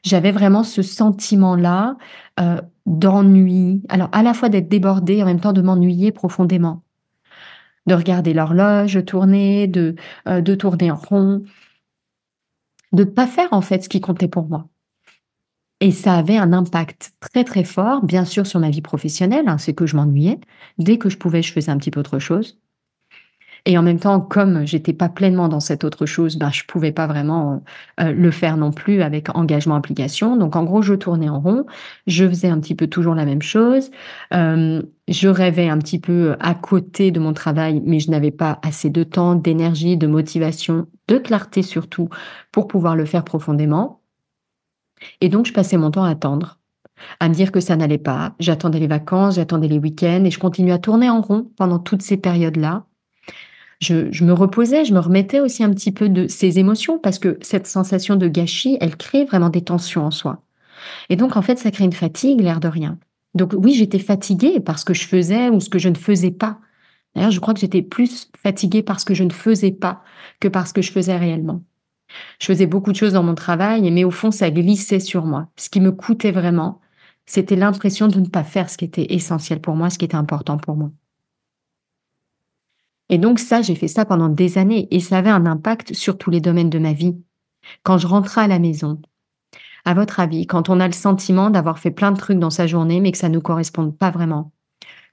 J'avais 0.04 0.32
vraiment 0.32 0.64
ce 0.64 0.82
sentiment-là 0.82 1.96
euh, 2.40 2.60
d'ennui, 2.86 3.82
alors 3.88 4.08
à 4.12 4.22
la 4.22 4.34
fois 4.34 4.48
d'être 4.48 4.68
débordée 4.68 5.22
en 5.22 5.26
même 5.26 5.40
temps 5.40 5.52
de 5.52 5.62
m'ennuyer 5.62 6.12
profondément, 6.12 6.82
de 7.86 7.94
regarder 7.94 8.32
l'horloge 8.32 9.04
tourner, 9.04 9.66
de, 9.66 9.96
euh, 10.28 10.40
de 10.40 10.54
tourner 10.54 10.90
en 10.90 10.96
rond, 10.96 11.42
de 12.92 13.04
ne 13.04 13.08
pas 13.08 13.26
faire 13.26 13.52
en 13.52 13.60
fait 13.60 13.82
ce 13.82 13.88
qui 13.88 14.00
comptait 14.00 14.28
pour 14.28 14.48
moi. 14.48 14.68
Et 15.80 15.90
ça 15.90 16.14
avait 16.14 16.36
un 16.36 16.52
impact 16.52 17.12
très 17.18 17.42
très 17.42 17.64
fort, 17.64 18.04
bien 18.04 18.24
sûr, 18.24 18.46
sur 18.46 18.60
ma 18.60 18.70
vie 18.70 18.82
professionnelle, 18.82 19.48
hein, 19.48 19.58
c'est 19.58 19.74
que 19.74 19.86
je 19.86 19.96
m'ennuyais. 19.96 20.38
Dès 20.78 20.96
que 20.96 21.08
je 21.08 21.18
pouvais, 21.18 21.42
je 21.42 21.52
faisais 21.52 21.72
un 21.72 21.78
petit 21.78 21.90
peu 21.90 21.98
autre 21.98 22.20
chose. 22.20 22.60
Et 23.64 23.78
en 23.78 23.82
même 23.82 24.00
temps, 24.00 24.20
comme 24.20 24.66
j'étais 24.66 24.92
pas 24.92 25.08
pleinement 25.08 25.48
dans 25.48 25.60
cette 25.60 25.84
autre 25.84 26.04
chose, 26.04 26.36
ben, 26.36 26.50
je 26.50 26.64
pouvais 26.64 26.90
pas 26.90 27.06
vraiment 27.06 27.62
euh, 28.00 28.12
le 28.12 28.30
faire 28.32 28.56
non 28.56 28.72
plus 28.72 29.02
avec 29.02 29.34
engagement, 29.36 29.76
application. 29.76 30.36
Donc, 30.36 30.56
en 30.56 30.64
gros, 30.64 30.82
je 30.82 30.94
tournais 30.94 31.28
en 31.28 31.38
rond. 31.38 31.64
Je 32.08 32.28
faisais 32.28 32.48
un 32.48 32.58
petit 32.58 32.74
peu 32.74 32.88
toujours 32.88 33.14
la 33.14 33.24
même 33.24 33.42
chose. 33.42 33.92
Euh, 34.34 34.82
je 35.06 35.28
rêvais 35.28 35.68
un 35.68 35.78
petit 35.78 36.00
peu 36.00 36.34
à 36.40 36.54
côté 36.54 37.12
de 37.12 37.20
mon 37.20 37.32
travail, 37.34 37.80
mais 37.84 38.00
je 38.00 38.10
n'avais 38.10 38.32
pas 38.32 38.58
assez 38.62 38.90
de 38.90 39.04
temps, 39.04 39.36
d'énergie, 39.36 39.96
de 39.96 40.08
motivation, 40.08 40.88
de 41.06 41.18
clarté 41.18 41.62
surtout 41.62 42.08
pour 42.50 42.66
pouvoir 42.66 42.96
le 42.96 43.04
faire 43.04 43.22
profondément. 43.22 44.00
Et 45.20 45.28
donc, 45.28 45.46
je 45.46 45.52
passais 45.52 45.76
mon 45.76 45.92
temps 45.92 46.04
à 46.04 46.10
attendre 46.10 46.58
à 47.20 47.28
me 47.28 47.34
dire 47.34 47.50
que 47.52 47.60
ça 47.60 47.76
n'allait 47.76 47.98
pas. 47.98 48.34
J'attendais 48.38 48.78
les 48.78 48.86
vacances, 48.86 49.36
j'attendais 49.36 49.68
les 49.68 49.78
week-ends 49.78 50.24
et 50.24 50.30
je 50.30 50.38
continuais 50.38 50.72
à 50.72 50.78
tourner 50.78 51.10
en 51.10 51.20
rond 51.20 51.50
pendant 51.56 51.78
toutes 51.78 52.02
ces 52.02 52.16
périodes-là 52.16 52.86
je, 53.82 54.24
me 54.24 54.32
reposais, 54.32 54.84
je 54.84 54.94
me 54.94 55.00
remettais 55.00 55.40
aussi 55.40 55.64
un 55.64 55.70
petit 55.70 55.90
peu 55.90 56.08
de 56.08 56.28
ces 56.28 56.60
émotions 56.60 56.98
parce 56.98 57.18
que 57.18 57.36
cette 57.42 57.66
sensation 57.66 58.14
de 58.14 58.28
gâchis, 58.28 58.78
elle 58.80 58.96
crée 58.96 59.24
vraiment 59.24 59.48
des 59.48 59.62
tensions 59.62 60.06
en 60.06 60.12
soi. 60.12 60.42
Et 61.08 61.16
donc, 61.16 61.36
en 61.36 61.42
fait, 61.42 61.58
ça 61.58 61.72
crée 61.72 61.84
une 61.84 61.92
fatigue, 61.92 62.40
l'air 62.40 62.60
de 62.60 62.68
rien. 62.68 62.98
Donc, 63.34 63.54
oui, 63.56 63.74
j'étais 63.74 63.98
fatiguée 63.98 64.60
par 64.60 64.78
ce 64.78 64.84
que 64.84 64.94
je 64.94 65.04
faisais 65.04 65.48
ou 65.48 65.58
ce 65.58 65.68
que 65.68 65.80
je 65.80 65.88
ne 65.88 65.96
faisais 65.96 66.30
pas. 66.30 66.60
D'ailleurs, 67.14 67.32
je 67.32 67.40
crois 67.40 67.54
que 67.54 67.60
j'étais 67.60 67.82
plus 67.82 68.30
fatiguée 68.40 68.82
parce 68.82 69.04
que 69.04 69.14
je 69.14 69.24
ne 69.24 69.30
faisais 69.30 69.72
pas 69.72 70.02
que 70.38 70.48
parce 70.48 70.72
que 70.72 70.80
je 70.80 70.92
faisais 70.92 71.16
réellement. 71.16 71.62
Je 72.38 72.46
faisais 72.46 72.66
beaucoup 72.66 72.92
de 72.92 72.96
choses 72.96 73.14
dans 73.14 73.22
mon 73.24 73.34
travail, 73.34 73.90
mais 73.90 74.04
au 74.04 74.10
fond, 74.12 74.30
ça 74.30 74.50
glissait 74.50 75.00
sur 75.00 75.24
moi. 75.24 75.48
Ce 75.56 75.70
qui 75.70 75.80
me 75.80 75.90
coûtait 75.90 76.32
vraiment, 76.32 76.80
c'était 77.26 77.56
l'impression 77.56 78.06
de 78.06 78.20
ne 78.20 78.28
pas 78.28 78.44
faire 78.44 78.70
ce 78.70 78.76
qui 78.76 78.84
était 78.84 79.12
essentiel 79.12 79.60
pour 79.60 79.74
moi, 79.74 79.90
ce 79.90 79.98
qui 79.98 80.04
était 80.04 80.14
important 80.14 80.58
pour 80.58 80.76
moi. 80.76 80.90
Et 83.12 83.18
donc 83.18 83.38
ça, 83.38 83.60
j'ai 83.60 83.74
fait 83.74 83.88
ça 83.88 84.06
pendant 84.06 84.30
des 84.30 84.56
années 84.56 84.88
et 84.90 84.98
ça 84.98 85.18
avait 85.18 85.28
un 85.28 85.44
impact 85.44 85.92
sur 85.92 86.16
tous 86.16 86.30
les 86.30 86.40
domaines 86.40 86.70
de 86.70 86.78
ma 86.78 86.94
vie. 86.94 87.14
Quand 87.82 87.98
je 87.98 88.06
rentrais 88.06 88.40
à 88.40 88.46
la 88.46 88.58
maison, 88.58 89.02
à 89.84 89.92
votre 89.92 90.18
avis, 90.18 90.46
quand 90.46 90.70
on 90.70 90.80
a 90.80 90.86
le 90.86 90.94
sentiment 90.94 91.50
d'avoir 91.50 91.78
fait 91.78 91.90
plein 91.90 92.12
de 92.12 92.16
trucs 92.16 92.38
dans 92.38 92.48
sa 92.48 92.66
journée 92.66 93.00
mais 93.00 93.12
que 93.12 93.18
ça 93.18 93.28
ne 93.28 93.34
nous 93.34 93.42
corresponde 93.42 93.98
pas 93.98 94.10
vraiment, 94.10 94.50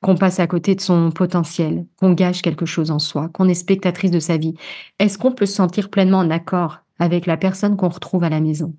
qu'on 0.02 0.16
passe 0.16 0.40
à 0.40 0.48
côté 0.48 0.76
de 0.76 0.80
son 0.80 1.12
potentiel, 1.12 1.88
qu'on 1.98 2.14
gâche 2.14 2.42
quelque 2.42 2.66
chose 2.66 2.90
en 2.90 3.00
soi, 3.00 3.28
qu'on 3.34 3.50
est 3.50 3.54
spectatrice 3.54 4.12
de 4.12 4.22
sa 4.22 4.38
vie, 4.38 4.54
est-ce 5.00 5.18
qu'on 5.18 5.34
peut 5.34 5.46
se 5.46 5.56
sentir 5.56 5.90
pleinement 5.90 6.20
en 6.20 6.30
accord 6.30 6.80
avec 7.00 7.26
la 7.26 7.36
personne 7.36 7.76
qu'on 7.76 7.90
retrouve 7.90 8.24
à 8.24 8.30
la 8.30 8.40
maison? 8.40 8.74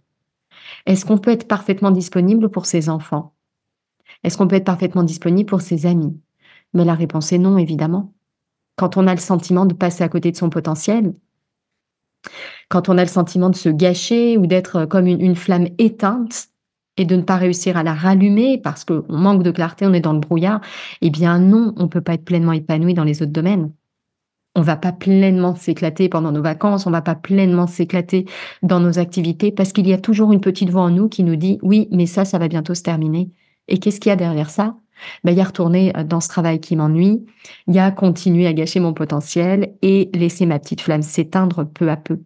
Est-ce 0.86 1.04
qu'on 1.04 1.18
peut 1.18 1.32
être 1.32 1.46
parfaitement 1.46 1.90
disponible 1.90 2.48
pour 2.48 2.64
ses 2.64 2.88
enfants? 2.88 3.34
Est-ce 4.24 4.38
qu'on 4.38 4.48
peut 4.48 4.56
être 4.56 4.64
parfaitement 4.64 5.02
disponible 5.02 5.50
pour 5.50 5.60
ses 5.60 5.84
amis? 5.84 6.18
Mais 6.72 6.86
la 6.86 6.94
réponse 6.94 7.34
est 7.34 7.38
non, 7.38 7.58
évidemment 7.58 8.14
quand 8.80 8.96
on 8.96 9.06
a 9.06 9.14
le 9.14 9.20
sentiment 9.20 9.66
de 9.66 9.74
passer 9.74 10.02
à 10.02 10.08
côté 10.08 10.30
de 10.30 10.36
son 10.38 10.48
potentiel, 10.48 11.12
quand 12.70 12.88
on 12.88 12.96
a 12.96 13.02
le 13.02 13.10
sentiment 13.10 13.50
de 13.50 13.54
se 13.54 13.68
gâcher 13.68 14.38
ou 14.38 14.46
d'être 14.46 14.86
comme 14.86 15.06
une, 15.06 15.36
flamme 15.36 15.68
éteinte 15.76 16.46
et 16.96 17.04
de 17.04 17.14
ne 17.14 17.20
pas 17.20 17.36
réussir 17.36 17.76
à 17.76 17.82
la 17.82 17.92
rallumer 17.92 18.56
parce 18.56 18.86
qu'on 18.86 19.04
manque 19.10 19.42
de 19.42 19.50
clarté, 19.50 19.84
on 19.84 19.92
est 19.92 20.00
dans 20.00 20.14
le 20.14 20.18
brouillard, 20.18 20.62
eh 21.02 21.10
bien 21.10 21.38
non, 21.38 21.74
on 21.76 21.82
ne 21.82 21.88
peut 21.88 22.00
pas 22.00 22.14
être 22.14 22.24
pleinement 22.24 22.52
épanoui 22.52 22.94
dans 22.94 23.04
les 23.04 23.20
autres 23.20 23.32
domaines. 23.32 23.70
On 24.54 24.62
va 24.62 24.76
pas 24.76 24.92
pleinement 24.92 25.56
s'éclater 25.56 26.08
pendant 26.08 26.32
nos 26.32 26.42
vacances, 26.42 26.86
on 26.86 26.90
va 26.90 27.02
pas 27.02 27.14
pleinement 27.14 27.66
s'éclater 27.66 28.24
dans 28.62 28.80
nos 28.80 28.98
activités 28.98 29.52
parce 29.52 29.74
qu'il 29.74 29.88
y 29.88 29.92
a 29.92 29.98
toujours 29.98 30.32
une 30.32 30.40
petite 30.40 30.70
voix 30.70 30.82
en 30.84 30.90
nous 30.90 31.10
qui 31.10 31.22
nous 31.22 31.36
dit 31.36 31.58
oui, 31.60 31.86
mais 31.92 32.06
ça, 32.06 32.24
ça 32.24 32.38
va 32.38 32.48
bientôt 32.48 32.74
se 32.74 32.82
terminer. 32.82 33.30
Et 33.68 33.78
qu'est-ce 33.78 34.00
qu'il 34.00 34.08
y 34.08 34.12
a 34.14 34.16
derrière 34.16 34.48
ça? 34.48 34.74
Ben, 35.24 35.32
il 35.32 35.38
y 35.38 35.40
a 35.40 35.44
retourner 35.44 35.96
euh, 35.96 36.04
dans 36.04 36.20
ce 36.20 36.28
travail 36.28 36.60
qui 36.60 36.76
m'ennuie, 36.76 37.24
il 37.66 37.74
y 37.74 37.78
a 37.78 37.90
continuer 37.90 38.46
à 38.46 38.52
gâcher 38.52 38.80
mon 38.80 38.92
potentiel 38.92 39.74
et 39.82 40.10
laisser 40.14 40.46
ma 40.46 40.58
petite 40.58 40.80
flamme 40.80 41.02
s'éteindre 41.02 41.64
peu 41.64 41.90
à 41.90 41.96
peu. 41.96 42.20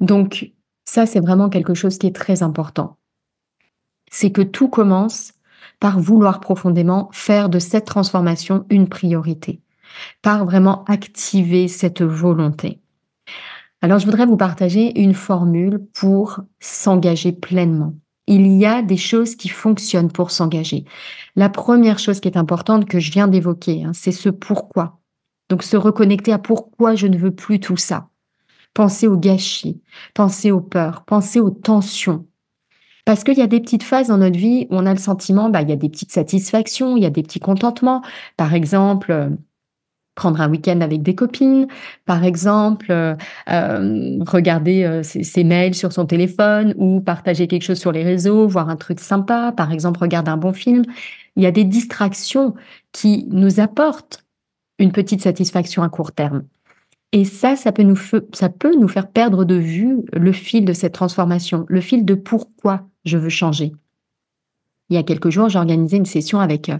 Donc, 0.00 0.52
ça, 0.84 1.06
c'est 1.06 1.20
vraiment 1.20 1.48
quelque 1.48 1.74
chose 1.74 1.98
qui 1.98 2.06
est 2.06 2.14
très 2.14 2.42
important. 2.42 2.96
C'est 4.10 4.32
que 4.32 4.42
tout 4.42 4.68
commence 4.68 5.34
par 5.78 6.00
vouloir 6.00 6.40
profondément 6.40 7.08
faire 7.12 7.48
de 7.48 7.58
cette 7.58 7.84
transformation 7.84 8.66
une 8.70 8.88
priorité, 8.88 9.60
par 10.22 10.44
vraiment 10.44 10.84
activer 10.84 11.68
cette 11.68 12.02
volonté. 12.02 12.80
Alors, 13.82 13.98
je 13.98 14.04
voudrais 14.04 14.26
vous 14.26 14.36
partager 14.36 15.00
une 15.00 15.14
formule 15.14 15.80
pour 15.94 16.40
s'engager 16.58 17.32
pleinement. 17.32 17.94
Il 18.26 18.46
y 18.58 18.66
a 18.66 18.82
des 18.82 18.96
choses 18.96 19.34
qui 19.34 19.48
fonctionnent 19.48 20.12
pour 20.12 20.30
s'engager. 20.30 20.84
La 21.36 21.48
première 21.48 21.98
chose 21.98 22.20
qui 22.20 22.28
est 22.28 22.36
importante 22.36 22.86
que 22.86 23.00
je 23.00 23.10
viens 23.10 23.28
d'évoquer, 23.28 23.84
hein, 23.84 23.92
c'est 23.92 24.12
ce 24.12 24.28
pourquoi. 24.28 25.00
Donc, 25.48 25.62
se 25.62 25.76
reconnecter 25.76 26.32
à 26.32 26.38
pourquoi 26.38 26.94
je 26.94 27.08
ne 27.08 27.18
veux 27.18 27.34
plus 27.34 27.58
tout 27.58 27.76
ça. 27.76 28.08
Penser 28.72 29.08
au 29.08 29.16
gâchis, 29.16 29.82
penser 30.14 30.52
aux 30.52 30.60
peurs, 30.60 31.04
penser 31.04 31.40
aux 31.40 31.50
tensions. 31.50 32.26
Parce 33.04 33.24
qu'il 33.24 33.38
y 33.38 33.42
a 33.42 33.48
des 33.48 33.60
petites 33.60 33.82
phases 33.82 34.08
dans 34.08 34.18
notre 34.18 34.38
vie 34.38 34.68
où 34.70 34.76
on 34.76 34.86
a 34.86 34.92
le 34.92 35.00
sentiment, 35.00 35.50
bah, 35.50 35.62
il 35.62 35.68
y 35.68 35.72
a 35.72 35.76
des 35.76 35.88
petites 35.88 36.12
satisfactions, 36.12 36.96
il 36.96 37.02
y 37.02 37.06
a 37.06 37.10
des 37.10 37.24
petits 37.24 37.40
contentements. 37.40 38.02
Par 38.36 38.54
exemple, 38.54 39.10
euh, 39.10 39.30
prendre 40.14 40.40
un 40.40 40.50
week-end 40.50 40.80
avec 40.80 41.02
des 41.02 41.14
copines, 41.14 41.66
par 42.04 42.24
exemple, 42.24 42.86
euh, 42.90 43.14
euh, 43.48 44.18
regarder 44.26 45.00
ses, 45.02 45.44
mails 45.44 45.74
sur 45.74 45.92
son 45.92 46.06
téléphone 46.06 46.74
ou 46.76 47.00
partager 47.00 47.46
quelque 47.46 47.62
chose 47.62 47.78
sur 47.78 47.92
les 47.92 48.02
réseaux, 48.02 48.46
voir 48.46 48.68
un 48.68 48.76
truc 48.76 49.00
sympa, 49.00 49.52
par 49.56 49.72
exemple, 49.72 50.00
regarder 50.00 50.30
un 50.30 50.36
bon 50.36 50.52
film. 50.52 50.84
Il 51.36 51.42
y 51.42 51.46
a 51.46 51.50
des 51.50 51.64
distractions 51.64 52.54
qui 52.92 53.26
nous 53.30 53.60
apportent 53.60 54.24
une 54.78 54.92
petite 54.92 55.22
satisfaction 55.22 55.82
à 55.82 55.88
court 55.88 56.12
terme. 56.12 56.44
Et 57.12 57.24
ça, 57.24 57.56
ça 57.56 57.72
peut, 57.72 57.82
nous, 57.82 57.98
ça 58.32 58.48
peut 58.48 58.74
nous 58.78 58.88
faire 58.88 59.10
perdre 59.10 59.44
de 59.44 59.56
vue 59.56 59.98
le 60.12 60.32
fil 60.32 60.64
de 60.64 60.72
cette 60.72 60.94
transformation, 60.94 61.66
le 61.68 61.80
fil 61.80 62.04
de 62.04 62.14
pourquoi 62.14 62.86
je 63.04 63.18
veux 63.18 63.28
changer. 63.28 63.72
Il 64.90 64.96
y 64.96 64.98
a 64.98 65.02
quelques 65.02 65.30
jours, 65.30 65.48
j'ai 65.48 65.58
organisé 65.58 65.96
une 65.96 66.06
session 66.06 66.40
avec 66.40 66.70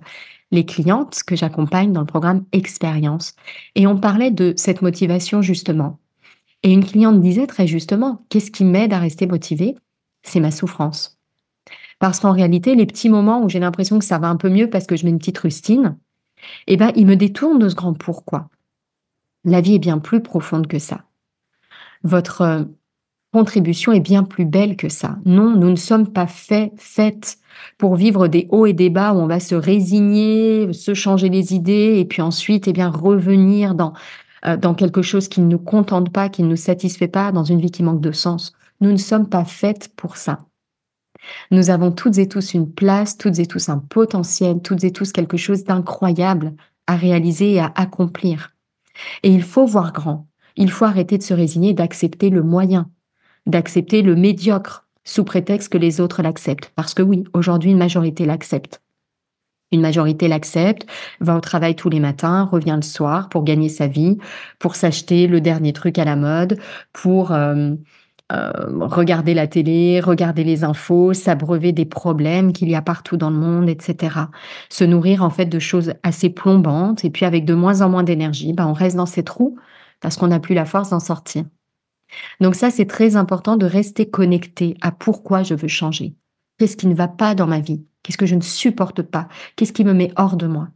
les 0.50 0.66
clientes 0.66 1.22
que 1.26 1.36
j'accompagne 1.36 1.92
dans 1.92 2.00
le 2.00 2.06
programme 2.06 2.44
Expérience. 2.52 3.34
Et 3.74 3.86
on 3.86 3.98
parlait 3.98 4.30
de 4.30 4.54
cette 4.56 4.82
motivation 4.82 5.42
justement. 5.42 5.98
Et 6.62 6.72
une 6.72 6.84
cliente 6.84 7.20
disait 7.20 7.46
très 7.46 7.66
justement, 7.66 8.24
qu'est-ce 8.28 8.50
qui 8.50 8.64
m'aide 8.64 8.92
à 8.92 8.98
rester 8.98 9.26
motivée? 9.26 9.76
C'est 10.22 10.40
ma 10.40 10.50
souffrance. 10.50 11.18
Parce 11.98 12.20
qu'en 12.20 12.32
réalité, 12.32 12.74
les 12.74 12.86
petits 12.86 13.08
moments 13.08 13.42
où 13.42 13.48
j'ai 13.48 13.60
l'impression 13.60 13.98
que 13.98 14.04
ça 14.04 14.18
va 14.18 14.28
un 14.28 14.36
peu 14.36 14.48
mieux 14.48 14.68
parce 14.68 14.86
que 14.86 14.96
je 14.96 15.04
mets 15.04 15.10
une 15.10 15.18
petite 15.18 15.38
rustine, 15.38 15.96
eh 16.66 16.76
ben, 16.76 16.92
ils 16.96 17.06
me 17.06 17.16
détournent 17.16 17.58
de 17.58 17.68
ce 17.68 17.74
grand 17.74 17.94
pourquoi. 17.94 18.48
La 19.44 19.60
vie 19.60 19.74
est 19.74 19.80
bien 19.80 19.98
plus 19.98 20.22
profonde 20.22 20.66
que 20.66 20.78
ça. 20.78 21.04
Votre 22.02 22.68
contribution 23.32 23.92
est 23.92 24.00
bien 24.00 24.24
plus 24.24 24.44
belle 24.44 24.76
que 24.76 24.88
ça. 24.88 25.18
Non, 25.24 25.54
nous 25.56 25.70
ne 25.70 25.76
sommes 25.76 26.12
pas 26.12 26.26
faits, 26.26 26.72
faites 26.76 27.38
pour 27.78 27.96
vivre 27.96 28.28
des 28.28 28.46
hauts 28.50 28.66
et 28.66 28.72
des 28.72 28.90
bas 28.90 29.12
où 29.12 29.18
on 29.18 29.26
va 29.26 29.40
se 29.40 29.54
résigner, 29.54 30.72
se 30.72 30.94
changer 30.94 31.28
les 31.28 31.54
idées 31.54 31.98
et 31.98 32.04
puis 32.04 32.22
ensuite, 32.22 32.68
eh 32.68 32.72
bien, 32.72 32.90
revenir 32.90 33.74
dans, 33.74 33.92
euh, 34.46 34.56
dans 34.56 34.74
quelque 34.74 35.02
chose 35.02 35.28
qui 35.28 35.40
ne 35.40 35.46
nous 35.46 35.58
contente 35.58 36.10
pas, 36.10 36.28
qui 36.28 36.42
ne 36.42 36.48
nous 36.48 36.56
satisfait 36.56 37.08
pas, 37.08 37.32
dans 37.32 37.44
une 37.44 37.60
vie 37.60 37.70
qui 37.70 37.82
manque 37.82 38.00
de 38.00 38.12
sens. 38.12 38.52
Nous 38.80 38.90
ne 38.90 38.96
sommes 38.96 39.28
pas 39.28 39.44
faites 39.44 39.94
pour 39.94 40.16
ça. 40.16 40.40
Nous 41.50 41.70
avons 41.70 41.92
toutes 41.92 42.18
et 42.18 42.28
tous 42.28 42.54
une 42.54 42.72
place, 42.72 43.18
toutes 43.18 43.38
et 43.38 43.46
tous 43.46 43.68
un 43.68 43.78
potentiel, 43.78 44.60
toutes 44.62 44.84
et 44.84 44.90
tous 44.90 45.12
quelque 45.12 45.36
chose 45.36 45.64
d'incroyable 45.64 46.54
à 46.86 46.96
réaliser 46.96 47.52
et 47.52 47.60
à 47.60 47.72
accomplir. 47.74 48.54
Et 49.22 49.30
il 49.30 49.42
faut 49.42 49.66
voir 49.66 49.92
grand. 49.92 50.26
Il 50.56 50.70
faut 50.70 50.86
arrêter 50.86 51.18
de 51.18 51.22
se 51.22 51.34
résigner, 51.34 51.74
d'accepter 51.74 52.30
le 52.30 52.42
moyen, 52.42 52.90
d'accepter 53.46 54.02
le 54.02 54.16
médiocre 54.16 54.86
sous 55.04 55.24
prétexte 55.24 55.70
que 55.70 55.78
les 55.78 56.00
autres 56.00 56.22
l'acceptent. 56.22 56.72
Parce 56.76 56.94
que 56.94 57.02
oui, 57.02 57.24
aujourd'hui, 57.32 57.72
une 57.72 57.78
majorité 57.78 58.26
l'accepte. 58.26 58.80
Une 59.72 59.80
majorité 59.80 60.26
l'accepte, 60.26 60.86
va 61.20 61.36
au 61.36 61.40
travail 61.40 61.76
tous 61.76 61.90
les 61.90 62.00
matins, 62.00 62.48
revient 62.50 62.74
le 62.76 62.82
soir 62.82 63.28
pour 63.28 63.44
gagner 63.44 63.68
sa 63.68 63.86
vie, 63.86 64.18
pour 64.58 64.74
s'acheter 64.74 65.28
le 65.28 65.40
dernier 65.40 65.72
truc 65.72 65.96
à 65.98 66.04
la 66.04 66.16
mode, 66.16 66.58
pour 66.92 67.30
euh, 67.30 67.74
euh, 68.32 68.50
regarder 68.80 69.32
la 69.32 69.46
télé, 69.46 70.00
regarder 70.00 70.44
les 70.44 70.64
infos, 70.64 71.14
s'abreuver 71.14 71.72
des 71.72 71.84
problèmes 71.84 72.52
qu'il 72.52 72.68
y 72.68 72.74
a 72.74 72.82
partout 72.82 73.16
dans 73.16 73.30
le 73.30 73.36
monde, 73.36 73.68
etc. 73.68 74.16
Se 74.68 74.84
nourrir 74.84 75.22
en 75.22 75.30
fait 75.30 75.46
de 75.46 75.58
choses 75.58 75.94
assez 76.02 76.30
plombantes 76.30 77.04
et 77.04 77.10
puis 77.10 77.24
avec 77.24 77.44
de 77.44 77.54
moins 77.54 77.80
en 77.82 77.88
moins 77.88 78.02
d'énergie, 78.04 78.52
ben, 78.52 78.66
on 78.66 78.72
reste 78.72 78.96
dans 78.96 79.06
ces 79.06 79.22
trous 79.22 79.56
parce 80.00 80.16
qu'on 80.16 80.28
n'a 80.28 80.40
plus 80.40 80.54
la 80.54 80.64
force 80.64 80.90
d'en 80.90 81.00
sortir. 81.00 81.44
Donc 82.40 82.54
ça, 82.54 82.70
c'est 82.70 82.86
très 82.86 83.16
important 83.16 83.56
de 83.56 83.66
rester 83.66 84.08
connecté 84.08 84.76
à 84.80 84.90
pourquoi 84.90 85.42
je 85.42 85.54
veux 85.54 85.68
changer. 85.68 86.14
Qu'est-ce 86.58 86.76
qui 86.76 86.86
ne 86.86 86.94
va 86.94 87.08
pas 87.08 87.34
dans 87.34 87.46
ma 87.46 87.60
vie? 87.60 87.84
Qu'est-ce 88.02 88.18
que 88.18 88.26
je 88.26 88.34
ne 88.34 88.40
supporte 88.40 89.02
pas? 89.02 89.28
Qu'est-ce 89.56 89.72
qui 89.72 89.84
me 89.84 89.94
met 89.94 90.12
hors 90.16 90.36
de 90.36 90.46
moi? 90.46 90.68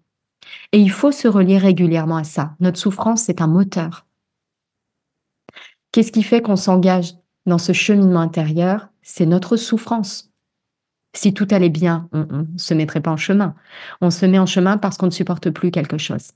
Et 0.72 0.78
il 0.78 0.90
faut 0.90 1.12
se 1.12 1.28
relier 1.28 1.58
régulièrement 1.58 2.16
à 2.16 2.24
ça. 2.24 2.54
Notre 2.60 2.78
souffrance, 2.78 3.22
c'est 3.22 3.40
un 3.40 3.46
moteur. 3.46 4.06
Qu'est-ce 5.92 6.12
qui 6.12 6.22
fait 6.22 6.42
qu'on 6.42 6.56
s'engage 6.56 7.14
dans 7.46 7.58
ce 7.58 7.72
cheminement 7.72 8.20
intérieur? 8.20 8.88
C'est 9.02 9.26
notre 9.26 9.56
souffrance. 9.56 10.32
Si 11.14 11.32
tout 11.32 11.46
allait 11.50 11.70
bien, 11.70 12.08
on 12.12 12.26
ne 12.52 12.58
se 12.58 12.74
mettrait 12.74 13.00
pas 13.00 13.12
en 13.12 13.16
chemin. 13.16 13.54
On 14.00 14.10
se 14.10 14.26
met 14.26 14.38
en 14.38 14.46
chemin 14.46 14.78
parce 14.78 14.96
qu'on 14.96 15.06
ne 15.06 15.10
supporte 15.12 15.50
plus 15.50 15.70
quelque 15.70 15.98
chose. 15.98 16.32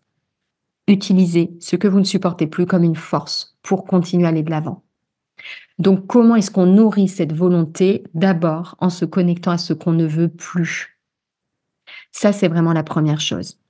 Utilisez 0.86 1.50
ce 1.60 1.76
que 1.76 1.88
vous 1.88 1.98
ne 1.98 2.04
supportez 2.04 2.46
plus 2.46 2.64
comme 2.64 2.84
une 2.84 2.96
force 2.96 3.56
pour 3.62 3.84
continuer 3.84 4.26
à 4.26 4.28
aller 4.28 4.42
de 4.42 4.50
l'avant. 4.50 4.84
Donc, 5.78 6.06
comment 6.06 6.34
est-ce 6.36 6.50
qu'on 6.50 6.66
nourrit 6.66 7.08
cette 7.08 7.32
volonté 7.32 8.02
D'abord 8.14 8.76
en 8.80 8.90
se 8.90 9.04
connectant 9.04 9.52
à 9.52 9.58
ce 9.58 9.72
qu'on 9.72 9.92
ne 9.92 10.06
veut 10.06 10.28
plus? 10.28 10.98
Ça, 12.10 12.32
c'est 12.32 12.48
vraiment 12.48 12.72
la 12.72 12.82
première 12.82 13.20
chose. 13.20 13.60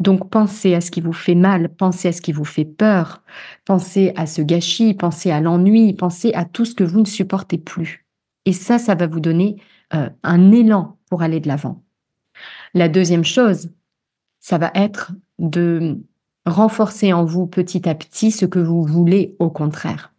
Donc, 0.00 0.30
pensez 0.30 0.74
à 0.74 0.80
ce 0.80 0.90
qui 0.90 1.00
vous 1.00 1.12
fait 1.12 1.34
mal, 1.34 1.68
pensez 1.68 2.08
à 2.08 2.12
ce 2.12 2.20
qui 2.20 2.32
vous 2.32 2.44
fait 2.44 2.64
peur, 2.64 3.22
pensez 3.64 4.12
à 4.16 4.26
ce 4.26 4.42
gâchis, 4.42 4.94
pensez 4.94 5.30
à 5.30 5.40
l'ennui, 5.40 5.94
pensez 5.94 6.32
à 6.34 6.44
tout 6.44 6.64
ce 6.64 6.74
que 6.74 6.84
vous 6.84 7.00
ne 7.00 7.06
supportez 7.06 7.58
plus. 7.58 8.06
Et 8.44 8.52
ça, 8.52 8.78
ça 8.78 8.94
va 8.94 9.06
vous 9.06 9.20
donner 9.20 9.56
euh, 9.94 10.08
un 10.22 10.52
élan 10.52 10.98
pour 11.08 11.22
aller 11.22 11.40
de 11.40 11.48
l'avant. 11.48 11.82
La 12.74 12.88
deuxième 12.88 13.24
chose, 13.24 13.70
ça 14.40 14.58
va 14.58 14.70
être 14.74 15.12
de 15.38 16.00
renforcer 16.44 17.12
en 17.12 17.24
vous 17.24 17.46
petit 17.46 17.88
à 17.88 17.94
petit 17.94 18.32
ce 18.32 18.46
que 18.46 18.58
vous 18.58 18.84
voulez 18.84 19.36
au 19.38 19.50
contraire 19.50 20.11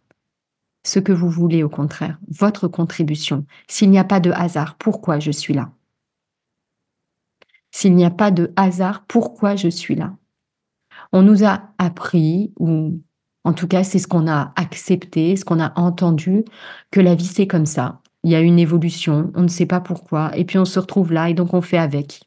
ce 0.84 0.98
que 0.98 1.12
vous 1.12 1.30
voulez 1.30 1.62
au 1.62 1.68
contraire, 1.68 2.18
votre 2.28 2.68
contribution. 2.68 3.46
S'il 3.68 3.90
n'y 3.90 3.98
a 3.98 4.04
pas 4.04 4.20
de 4.20 4.30
hasard, 4.30 4.76
pourquoi 4.76 5.18
je 5.18 5.30
suis 5.30 5.54
là? 5.54 5.72
S'il 7.70 7.94
n'y 7.94 8.04
a 8.04 8.10
pas 8.10 8.30
de 8.30 8.52
hasard, 8.54 9.04
pourquoi 9.08 9.56
je 9.56 9.68
suis 9.68 9.96
là? 9.96 10.14
On 11.12 11.22
nous 11.22 11.44
a 11.44 11.70
appris, 11.78 12.52
ou 12.58 13.00
en 13.44 13.52
tout 13.52 13.66
cas 13.66 13.82
c'est 13.82 13.98
ce 13.98 14.06
qu'on 14.06 14.28
a 14.28 14.52
accepté, 14.56 15.36
ce 15.36 15.44
qu'on 15.44 15.60
a 15.60 15.72
entendu, 15.78 16.44
que 16.90 17.00
la 17.00 17.14
vie 17.14 17.26
c'est 17.26 17.46
comme 17.46 17.66
ça. 17.66 18.00
Il 18.22 18.30
y 18.30 18.34
a 18.34 18.40
une 18.40 18.58
évolution, 18.58 19.32
on 19.34 19.42
ne 19.42 19.48
sait 19.48 19.66
pas 19.66 19.80
pourquoi, 19.80 20.36
et 20.36 20.44
puis 20.44 20.58
on 20.58 20.64
se 20.64 20.78
retrouve 20.78 21.12
là 21.12 21.28
et 21.30 21.34
donc 21.34 21.52
on 21.54 21.60
fait 21.60 21.78
avec. 21.78 22.22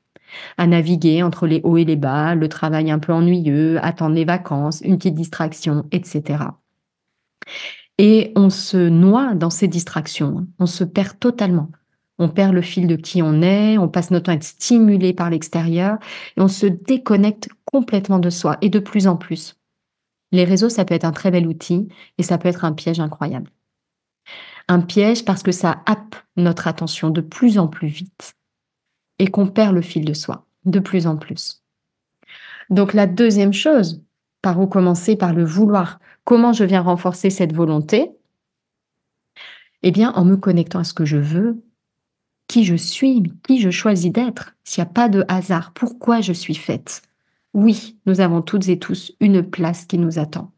À 0.57 0.67
naviguer 0.67 1.23
entre 1.23 1.47
les 1.47 1.61
hauts 1.63 1.77
et 1.77 1.85
les 1.85 1.95
bas, 1.95 2.35
le 2.35 2.49
travail 2.49 2.91
un 2.91 2.99
peu 2.99 3.13
ennuyeux, 3.13 3.83
attendre 3.83 4.15
les 4.15 4.25
vacances, 4.25 4.81
une 4.81 4.97
petite 4.97 5.15
distraction, 5.15 5.85
etc. 5.91 6.43
Et 7.97 8.31
on 8.35 8.49
se 8.49 8.77
noie 8.77 9.33
dans 9.33 9.49
ces 9.49 9.67
distractions, 9.67 10.47
on 10.59 10.65
se 10.65 10.83
perd 10.83 11.19
totalement. 11.19 11.71
On 12.19 12.29
perd 12.29 12.53
le 12.53 12.61
fil 12.61 12.87
de 12.87 12.95
qui 12.95 13.21
on 13.21 13.41
est, 13.41 13.77
on 13.77 13.87
passe 13.87 14.11
notre 14.11 14.25
temps 14.25 14.31
à 14.31 14.35
être 14.35 14.43
stimulé 14.43 15.13
par 15.13 15.29
l'extérieur 15.29 15.97
et 16.35 16.41
on 16.41 16.47
se 16.47 16.65
déconnecte 16.65 17.49
complètement 17.65 18.19
de 18.19 18.29
soi 18.29 18.57
et 18.61 18.69
de 18.69 18.79
plus 18.79 19.07
en 19.07 19.17
plus. 19.17 19.55
Les 20.31 20.43
réseaux, 20.43 20.69
ça 20.69 20.83
peut 20.83 20.95
être 20.95 21.05
un 21.05 21.11
très 21.11 21.31
bel 21.31 21.47
outil 21.47 21.87
et 22.17 22.23
ça 22.23 22.37
peut 22.37 22.49
être 22.49 22.65
un 22.65 22.73
piège 22.73 22.99
incroyable. 22.99 23.51
Un 24.67 24.81
piège 24.81 25.25
parce 25.25 25.43
que 25.43 25.51
ça 25.51 25.83
happe 25.85 26.15
notre 26.35 26.67
attention 26.67 27.09
de 27.09 27.21
plus 27.21 27.57
en 27.59 27.67
plus 27.67 27.87
vite 27.87 28.35
et 29.19 29.27
qu'on 29.27 29.47
perd 29.47 29.73
le 29.73 29.81
fil 29.81 30.05
de 30.05 30.13
soi 30.13 30.47
de 30.65 30.79
plus 30.79 31.07
en 31.07 31.17
plus. 31.17 31.63
Donc 32.69 32.93
la 32.93 33.07
deuxième 33.07 33.53
chose, 33.53 34.03
par 34.41 34.59
où 34.59 34.67
commencer 34.67 35.15
Par 35.15 35.33
le 35.33 35.43
vouloir. 35.43 35.99
Comment 36.23 36.53
je 36.53 36.63
viens 36.63 36.81
renforcer 36.81 37.29
cette 37.29 37.53
volonté? 37.53 38.11
Eh 39.83 39.91
bien, 39.91 40.11
en 40.13 40.25
me 40.25 40.37
connectant 40.37 40.79
à 40.79 40.83
ce 40.83 40.93
que 40.93 41.05
je 41.05 41.17
veux, 41.17 41.63
qui 42.47 42.63
je 42.63 42.75
suis, 42.75 43.23
qui 43.43 43.61
je 43.61 43.69
choisis 43.69 44.11
d'être, 44.11 44.55
s'il 44.63 44.83
n'y 44.83 44.89
a 44.89 44.93
pas 44.93 45.09
de 45.09 45.23
hasard, 45.27 45.71
pourquoi 45.73 46.21
je 46.21 46.33
suis 46.33 46.55
faite? 46.55 47.01
Oui, 47.53 47.97
nous 48.05 48.19
avons 48.21 48.41
toutes 48.41 48.69
et 48.69 48.79
tous 48.79 49.13
une 49.19 49.43
place 49.43 49.85
qui 49.85 49.97
nous 49.97 50.19
attend. 50.19 50.51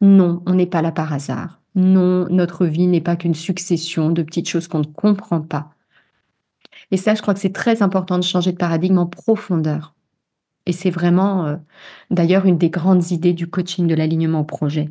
Non, 0.00 0.42
on 0.46 0.54
n'est 0.54 0.66
pas 0.66 0.82
là 0.82 0.92
par 0.92 1.12
hasard. 1.12 1.60
Non, 1.74 2.26
notre 2.28 2.66
vie 2.66 2.86
n'est 2.86 3.00
pas 3.00 3.16
qu'une 3.16 3.34
succession 3.34 4.10
de 4.10 4.22
petites 4.22 4.48
choses 4.48 4.68
qu'on 4.68 4.80
ne 4.80 4.84
comprend 4.84 5.40
pas. 5.40 5.70
Et 6.90 6.96
ça, 6.96 7.14
je 7.14 7.22
crois 7.22 7.34
que 7.34 7.40
c'est 7.40 7.52
très 7.52 7.82
important 7.82 8.18
de 8.18 8.24
changer 8.24 8.52
de 8.52 8.56
paradigme 8.56 8.98
en 8.98 9.06
profondeur. 9.06 9.94
Et 10.68 10.72
c'est 10.72 10.90
vraiment 10.90 11.46
euh, 11.46 11.56
d'ailleurs 12.10 12.44
une 12.44 12.58
des 12.58 12.68
grandes 12.68 13.10
idées 13.10 13.32
du 13.32 13.48
coaching 13.48 13.86
de 13.86 13.94
l'alignement 13.94 14.40
au 14.40 14.44
projet. 14.44 14.90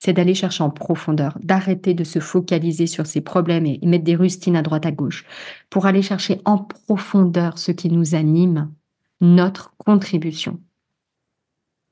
C'est 0.00 0.12
d'aller 0.12 0.34
chercher 0.34 0.64
en 0.64 0.70
profondeur, 0.70 1.38
d'arrêter 1.40 1.94
de 1.94 2.02
se 2.02 2.18
focaliser 2.18 2.88
sur 2.88 3.06
ses 3.06 3.20
problèmes 3.20 3.66
et 3.66 3.78
mettre 3.84 4.04
des 4.04 4.16
rustines 4.16 4.56
à 4.56 4.62
droite 4.62 4.84
à 4.84 4.90
gauche, 4.90 5.24
pour 5.70 5.86
aller 5.86 6.02
chercher 6.02 6.40
en 6.44 6.58
profondeur 6.58 7.56
ce 7.56 7.70
qui 7.70 7.88
nous 7.88 8.16
anime, 8.16 8.70
notre 9.20 9.72
contribution. 9.78 10.60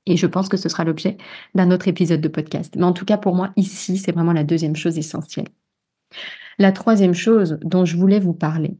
Et 0.04 0.16
je 0.16 0.26
pense 0.26 0.48
que 0.48 0.56
ce 0.56 0.68
sera 0.68 0.82
l'objet 0.82 1.16
d'un 1.54 1.70
autre 1.70 1.86
épisode 1.86 2.20
de 2.20 2.28
podcast. 2.28 2.74
Mais 2.76 2.82
en 2.82 2.92
tout 2.92 3.04
cas, 3.04 3.16
pour 3.16 3.36
moi, 3.36 3.52
ici, 3.56 3.96
c'est 3.96 4.12
vraiment 4.12 4.32
la 4.32 4.42
deuxième 4.42 4.76
chose 4.76 4.98
essentielle. 4.98 5.48
La 6.58 6.72
troisième 6.72 7.14
chose 7.14 7.60
dont 7.62 7.84
je 7.84 7.96
voulais 7.96 8.18
vous 8.18 8.34
parler. 8.34 8.76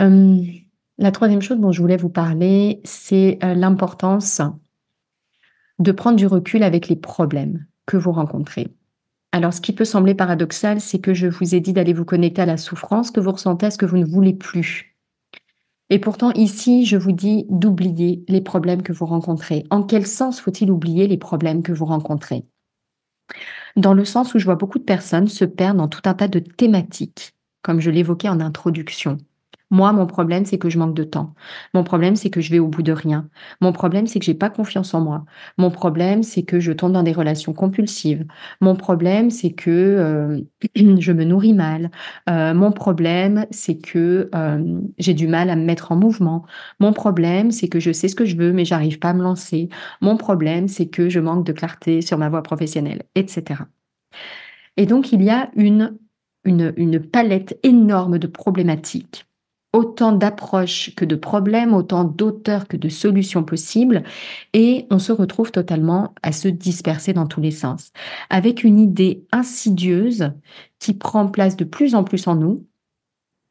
Euh, 0.00 0.63
la 0.98 1.10
troisième 1.10 1.42
chose 1.42 1.58
dont 1.58 1.72
je 1.72 1.80
voulais 1.80 1.96
vous 1.96 2.08
parler, 2.08 2.80
c'est 2.84 3.38
euh, 3.42 3.54
l'importance 3.54 4.40
de 5.78 5.92
prendre 5.92 6.16
du 6.16 6.26
recul 6.26 6.62
avec 6.62 6.88
les 6.88 6.96
problèmes 6.96 7.66
que 7.86 7.96
vous 7.96 8.12
rencontrez. 8.12 8.68
Alors, 9.32 9.52
ce 9.52 9.60
qui 9.60 9.72
peut 9.72 9.84
sembler 9.84 10.14
paradoxal, 10.14 10.80
c'est 10.80 11.00
que 11.00 11.12
je 11.12 11.26
vous 11.26 11.56
ai 11.56 11.60
dit 11.60 11.72
d'aller 11.72 11.92
vous 11.92 12.04
connecter 12.04 12.42
à 12.42 12.46
la 12.46 12.56
souffrance 12.56 13.10
que 13.10 13.18
vous 13.18 13.32
ressentez, 13.32 13.66
à 13.66 13.70
ce 13.72 13.78
que 13.78 13.86
vous 13.86 13.98
ne 13.98 14.04
voulez 14.04 14.34
plus. 14.34 14.96
Et 15.90 15.98
pourtant, 15.98 16.30
ici, 16.32 16.86
je 16.86 16.96
vous 16.96 17.12
dis 17.12 17.44
d'oublier 17.50 18.24
les 18.28 18.40
problèmes 18.40 18.82
que 18.82 18.92
vous 18.92 19.06
rencontrez. 19.06 19.64
En 19.70 19.82
quel 19.82 20.06
sens 20.06 20.40
faut-il 20.40 20.70
oublier 20.70 21.08
les 21.08 21.18
problèmes 21.18 21.64
que 21.64 21.72
vous 21.72 21.84
rencontrez? 21.84 22.46
Dans 23.74 23.92
le 23.92 24.04
sens 24.04 24.34
où 24.34 24.38
je 24.38 24.44
vois 24.44 24.54
beaucoup 24.54 24.78
de 24.78 24.84
personnes 24.84 25.26
se 25.26 25.44
perdre 25.44 25.78
dans 25.78 25.88
tout 25.88 26.02
un 26.04 26.14
tas 26.14 26.28
de 26.28 26.38
thématiques, 26.38 27.34
comme 27.62 27.80
je 27.80 27.90
l'évoquais 27.90 28.28
en 28.28 28.38
introduction. 28.40 29.18
Moi, 29.70 29.92
mon 29.92 30.06
problème, 30.06 30.44
c'est 30.44 30.58
que 30.58 30.70
je 30.70 30.78
manque 30.78 30.94
de 30.94 31.04
temps. 31.04 31.34
Mon 31.74 31.84
problème, 31.84 32.16
c'est 32.16 32.30
que 32.30 32.40
je 32.40 32.50
vais 32.50 32.58
au 32.58 32.68
bout 32.68 32.82
de 32.82 32.92
rien. 32.92 33.28
Mon 33.60 33.72
problème, 33.72 34.06
c'est 34.06 34.18
que 34.18 34.24
j'ai 34.24 34.34
pas 34.34 34.50
confiance 34.50 34.94
en 34.94 35.00
moi. 35.00 35.24
Mon 35.58 35.70
problème, 35.70 36.22
c'est 36.22 36.42
que 36.42 36.60
je 36.60 36.72
tombe 36.72 36.92
dans 36.92 37.02
des 37.02 37.12
relations 37.12 37.52
compulsives. 37.52 38.26
Mon 38.60 38.76
problème, 38.76 39.30
c'est 39.30 39.52
que 39.52 39.70
euh, 39.70 40.40
je 40.76 41.12
me 41.12 41.24
nourris 41.24 41.54
mal. 41.54 41.90
Euh, 42.30 42.54
mon 42.54 42.72
problème, 42.72 43.46
c'est 43.50 43.78
que 43.78 44.30
euh, 44.34 44.80
j'ai 44.98 45.14
du 45.14 45.26
mal 45.26 45.50
à 45.50 45.56
me 45.56 45.64
mettre 45.64 45.92
en 45.92 45.96
mouvement. 45.96 46.44
Mon 46.80 46.92
problème, 46.92 47.50
c'est 47.50 47.68
que 47.68 47.80
je 47.80 47.92
sais 47.92 48.08
ce 48.08 48.14
que 48.16 48.24
je 48.24 48.36
veux, 48.36 48.52
mais 48.52 48.64
j'arrive 48.64 48.98
pas 48.98 49.10
à 49.10 49.14
me 49.14 49.22
lancer. 49.22 49.68
Mon 50.00 50.16
problème, 50.16 50.68
c'est 50.68 50.88
que 50.88 51.08
je 51.08 51.20
manque 51.20 51.46
de 51.46 51.52
clarté 51.52 52.00
sur 52.02 52.18
ma 52.18 52.28
voie 52.28 52.42
professionnelle, 52.42 53.02
etc. 53.14 53.62
Et 54.76 54.86
donc, 54.86 55.12
il 55.12 55.22
y 55.22 55.30
a 55.30 55.50
une, 55.56 55.98
palette 57.12 57.58
énorme 57.62 58.18
de 58.18 58.26
problématiques 58.26 59.26
autant 59.74 60.12
d'approches 60.12 60.94
que 60.94 61.04
de 61.04 61.16
problèmes, 61.16 61.74
autant 61.74 62.04
d'auteurs 62.04 62.68
que 62.68 62.76
de 62.76 62.88
solutions 62.88 63.42
possibles, 63.42 64.04
et 64.52 64.86
on 64.90 65.00
se 65.00 65.10
retrouve 65.10 65.50
totalement 65.50 66.14
à 66.22 66.30
se 66.30 66.46
disperser 66.46 67.12
dans 67.12 67.26
tous 67.26 67.40
les 67.40 67.50
sens, 67.50 67.92
avec 68.30 68.62
une 68.62 68.78
idée 68.78 69.26
insidieuse 69.32 70.30
qui 70.78 70.94
prend 70.94 71.26
place 71.26 71.56
de 71.56 71.64
plus 71.64 71.96
en 71.96 72.04
plus 72.04 72.28
en 72.28 72.36
nous, 72.36 72.64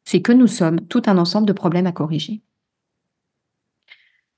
c'est 0.06 0.22
que 0.22 0.32
nous 0.32 0.48
sommes 0.48 0.80
tout 0.88 1.04
un 1.08 1.18
ensemble 1.18 1.46
de 1.46 1.54
problèmes 1.54 1.88
à 1.88 1.92
corriger. 1.92 2.42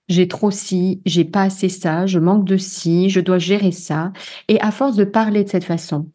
J'ai 0.09 0.27
trop 0.27 0.49
ci, 0.49 1.03
j'ai 1.05 1.23
pas 1.23 1.43
assez 1.43 1.69
ça, 1.69 2.07
je 2.07 2.17
manque 2.17 2.45
de 2.45 2.57
ci, 2.57 3.11
je 3.11 3.19
dois 3.19 3.37
gérer 3.37 3.71
ça, 3.71 4.11
et 4.47 4.59
à 4.59 4.71
force 4.71 4.95
de 4.95 5.03
parler 5.03 5.43
de 5.43 5.49
cette 5.49 5.63
façon, 5.63 6.09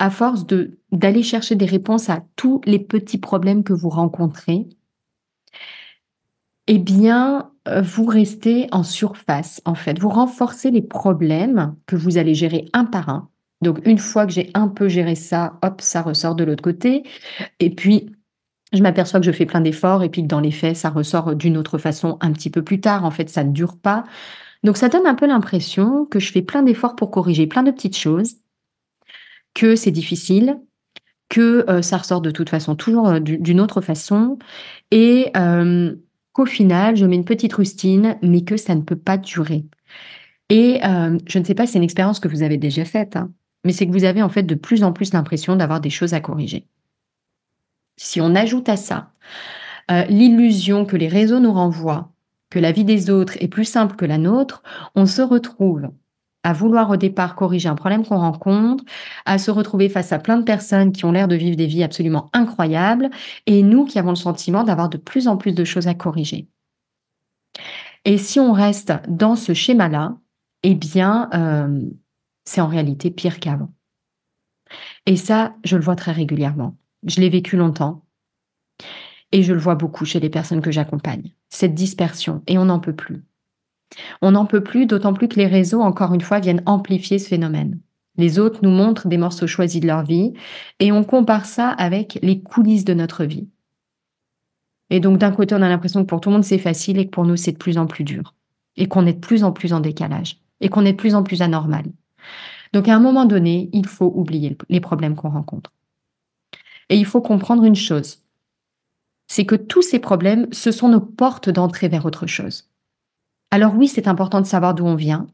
à 0.00 0.10
force 0.10 0.44
d'aller 0.90 1.22
chercher 1.22 1.54
des 1.54 1.66
réponses 1.66 2.10
à 2.10 2.24
tous 2.34 2.60
les 2.64 2.80
petits 2.80 3.18
problèmes 3.18 3.62
que 3.62 3.72
vous 3.72 3.90
rencontrez, 3.90 4.66
eh 6.66 6.78
bien, 6.78 7.50
euh, 7.68 7.82
vous 7.82 8.04
restez 8.04 8.68
en 8.72 8.82
surface, 8.82 9.60
en 9.64 9.74
fait. 9.74 9.98
Vous 9.98 10.08
renforcez 10.08 10.70
les 10.70 10.82
problèmes 10.82 11.74
que 11.86 11.96
vous 11.96 12.18
allez 12.18 12.34
gérer 12.34 12.66
un 12.72 12.84
par 12.84 13.08
un. 13.08 13.28
Donc, 13.62 13.80
une 13.86 13.98
fois 13.98 14.26
que 14.26 14.32
j'ai 14.32 14.50
un 14.54 14.68
peu 14.68 14.88
géré 14.88 15.14
ça, 15.14 15.58
hop, 15.62 15.80
ça 15.80 16.02
ressort 16.02 16.34
de 16.34 16.44
l'autre 16.44 16.62
côté. 16.62 17.02
Et 17.60 17.70
puis, 17.70 18.10
je 18.72 18.82
m'aperçois 18.82 19.20
que 19.20 19.26
je 19.26 19.32
fais 19.32 19.46
plein 19.46 19.60
d'efforts 19.60 20.02
et 20.02 20.08
puis 20.08 20.22
que 20.22 20.26
dans 20.26 20.40
les 20.40 20.50
faits, 20.50 20.76
ça 20.76 20.90
ressort 20.90 21.34
d'une 21.34 21.56
autre 21.56 21.78
façon 21.78 22.18
un 22.20 22.32
petit 22.32 22.50
peu 22.50 22.62
plus 22.62 22.80
tard. 22.80 23.04
En 23.04 23.10
fait, 23.10 23.30
ça 23.30 23.44
ne 23.44 23.52
dure 23.52 23.78
pas. 23.78 24.04
Donc, 24.64 24.76
ça 24.76 24.88
donne 24.88 25.06
un 25.06 25.14
peu 25.14 25.26
l'impression 25.26 26.06
que 26.06 26.18
je 26.18 26.32
fais 26.32 26.42
plein 26.42 26.62
d'efforts 26.62 26.96
pour 26.96 27.10
corriger 27.10 27.46
plein 27.46 27.62
de 27.62 27.70
petites 27.70 27.96
choses, 27.96 28.36
que 29.54 29.76
c'est 29.76 29.90
difficile, 29.90 30.58
que 31.28 31.64
euh, 31.68 31.82
ça 31.82 31.98
ressort 31.98 32.20
de 32.20 32.30
toute 32.30 32.48
façon 32.50 32.74
toujours 32.74 33.08
euh, 33.08 33.20
d'une 33.20 33.60
autre 33.60 33.80
façon 33.80 34.38
et 34.90 35.32
qu'au 36.34 36.44
final, 36.44 36.96
je 36.96 37.06
mets 37.06 37.16
une 37.16 37.24
petite 37.24 37.54
rustine, 37.54 38.18
mais 38.20 38.42
que 38.42 38.58
ça 38.58 38.74
ne 38.74 38.82
peut 38.82 38.98
pas 38.98 39.16
durer. 39.16 39.64
Et 40.50 40.84
euh, 40.84 41.18
je 41.26 41.38
ne 41.38 41.44
sais 41.44 41.54
pas 41.54 41.64
si 41.64 41.72
c'est 41.72 41.78
une 41.78 41.84
expérience 41.84 42.20
que 42.20 42.28
vous 42.28 42.42
avez 42.42 42.58
déjà 42.58 42.84
faite, 42.84 43.16
hein, 43.16 43.32
mais 43.64 43.72
c'est 43.72 43.86
que 43.86 43.92
vous 43.92 44.04
avez 44.04 44.22
en 44.22 44.28
fait 44.28 44.42
de 44.42 44.54
plus 44.54 44.84
en 44.84 44.92
plus 44.92 45.14
l'impression 45.14 45.56
d'avoir 45.56 45.80
des 45.80 45.90
choses 45.90 46.12
à 46.12 46.20
corriger. 46.20 46.66
Si 47.96 48.20
on 48.20 48.34
ajoute 48.34 48.68
à 48.68 48.76
ça 48.76 49.12
euh, 49.90 50.04
l'illusion 50.04 50.84
que 50.84 50.96
les 50.96 51.08
réseaux 51.08 51.40
nous 51.40 51.52
renvoient, 51.52 52.12
que 52.50 52.58
la 52.58 52.72
vie 52.72 52.84
des 52.84 53.10
autres 53.10 53.36
est 53.40 53.48
plus 53.48 53.64
simple 53.64 53.96
que 53.96 54.04
la 54.04 54.18
nôtre, 54.18 54.62
on 54.94 55.06
se 55.06 55.22
retrouve 55.22 55.88
à 56.44 56.52
vouloir 56.52 56.90
au 56.90 56.96
départ 56.96 57.34
corriger 57.34 57.68
un 57.68 57.74
problème 57.74 58.06
qu'on 58.06 58.18
rencontre, 58.18 58.84
à 59.24 59.38
se 59.38 59.50
retrouver 59.50 59.88
face 59.88 60.12
à 60.12 60.18
plein 60.18 60.36
de 60.36 60.44
personnes 60.44 60.92
qui 60.92 61.04
ont 61.04 61.10
l'air 61.10 61.26
de 61.26 61.34
vivre 61.34 61.56
des 61.56 61.66
vies 61.66 61.82
absolument 61.82 62.30
incroyables, 62.32 63.10
et 63.46 63.62
nous 63.62 63.84
qui 63.86 63.98
avons 63.98 64.10
le 64.10 64.16
sentiment 64.16 64.62
d'avoir 64.62 64.88
de 64.88 64.98
plus 64.98 65.26
en 65.26 65.36
plus 65.36 65.54
de 65.54 65.64
choses 65.64 65.88
à 65.88 65.94
corriger. 65.94 66.48
Et 68.04 68.18
si 68.18 68.38
on 68.38 68.52
reste 68.52 68.92
dans 69.08 69.34
ce 69.34 69.54
schéma-là, 69.54 70.16
eh 70.62 70.74
bien, 70.74 71.28
euh, 71.34 71.80
c'est 72.44 72.60
en 72.60 72.68
réalité 72.68 73.10
pire 73.10 73.40
qu'avant. 73.40 73.72
Et 75.06 75.16
ça, 75.16 75.54
je 75.64 75.76
le 75.76 75.82
vois 75.82 75.96
très 75.96 76.12
régulièrement. 76.12 76.76
Je 77.06 77.20
l'ai 77.20 77.30
vécu 77.30 77.56
longtemps. 77.56 78.04
Et 79.32 79.42
je 79.42 79.52
le 79.52 79.60
vois 79.60 79.74
beaucoup 79.74 80.04
chez 80.04 80.20
les 80.20 80.30
personnes 80.30 80.62
que 80.62 80.70
j'accompagne. 80.70 81.34
Cette 81.48 81.74
dispersion. 81.74 82.42
Et 82.46 82.58
on 82.58 82.66
n'en 82.66 82.80
peut 82.80 82.94
plus. 82.94 83.24
On 84.22 84.32
n'en 84.32 84.46
peut 84.46 84.62
plus, 84.62 84.86
d'autant 84.86 85.12
plus 85.12 85.28
que 85.28 85.36
les 85.36 85.46
réseaux, 85.46 85.80
encore 85.80 86.14
une 86.14 86.20
fois, 86.20 86.40
viennent 86.40 86.62
amplifier 86.66 87.18
ce 87.18 87.28
phénomène. 87.28 87.78
Les 88.16 88.38
autres 88.38 88.60
nous 88.62 88.70
montrent 88.70 89.08
des 89.08 89.18
morceaux 89.18 89.46
choisis 89.46 89.80
de 89.80 89.86
leur 89.86 90.04
vie 90.04 90.34
et 90.78 90.92
on 90.92 91.04
compare 91.04 91.46
ça 91.46 91.70
avec 91.70 92.18
les 92.22 92.40
coulisses 92.40 92.84
de 92.84 92.94
notre 92.94 93.24
vie. 93.24 93.48
Et 94.90 95.00
donc 95.00 95.18
d'un 95.18 95.32
côté, 95.32 95.54
on 95.54 95.62
a 95.62 95.68
l'impression 95.68 96.02
que 96.02 96.08
pour 96.08 96.20
tout 96.20 96.28
le 96.28 96.34
monde 96.34 96.44
c'est 96.44 96.58
facile 96.58 96.98
et 96.98 97.06
que 97.06 97.10
pour 97.10 97.24
nous 97.24 97.36
c'est 97.36 97.52
de 97.52 97.58
plus 97.58 97.78
en 97.78 97.86
plus 97.86 98.04
dur. 98.04 98.34
Et 98.76 98.86
qu'on 98.86 99.06
est 99.06 99.14
de 99.14 99.20
plus 99.20 99.42
en 99.42 99.52
plus 99.52 99.72
en 99.72 99.80
décalage. 99.80 100.38
Et 100.60 100.68
qu'on 100.68 100.84
est 100.84 100.92
de 100.92 100.96
plus 100.96 101.14
en 101.14 101.22
plus 101.22 101.42
anormal. 101.42 101.84
Donc 102.72 102.88
à 102.88 102.94
un 102.94 103.00
moment 103.00 103.24
donné, 103.24 103.70
il 103.72 103.86
faut 103.86 104.12
oublier 104.14 104.56
les 104.68 104.80
problèmes 104.80 105.16
qu'on 105.16 105.30
rencontre. 105.30 105.72
Et 106.88 106.96
il 106.96 107.06
faut 107.06 107.22
comprendre 107.22 107.64
une 107.64 107.76
chose. 107.76 108.22
C'est 109.26 109.46
que 109.46 109.54
tous 109.54 109.82
ces 109.82 109.98
problèmes, 109.98 110.46
ce 110.52 110.70
sont 110.70 110.88
nos 110.88 111.00
portes 111.00 111.48
d'entrée 111.48 111.88
vers 111.88 112.04
autre 112.04 112.26
chose. 112.26 112.68
Alors 113.54 113.76
oui, 113.76 113.86
c'est 113.86 114.08
important 114.08 114.40
de 114.40 114.48
savoir 114.48 114.74
d'où 114.74 114.84
on 114.84 114.96
vient. 114.96 115.28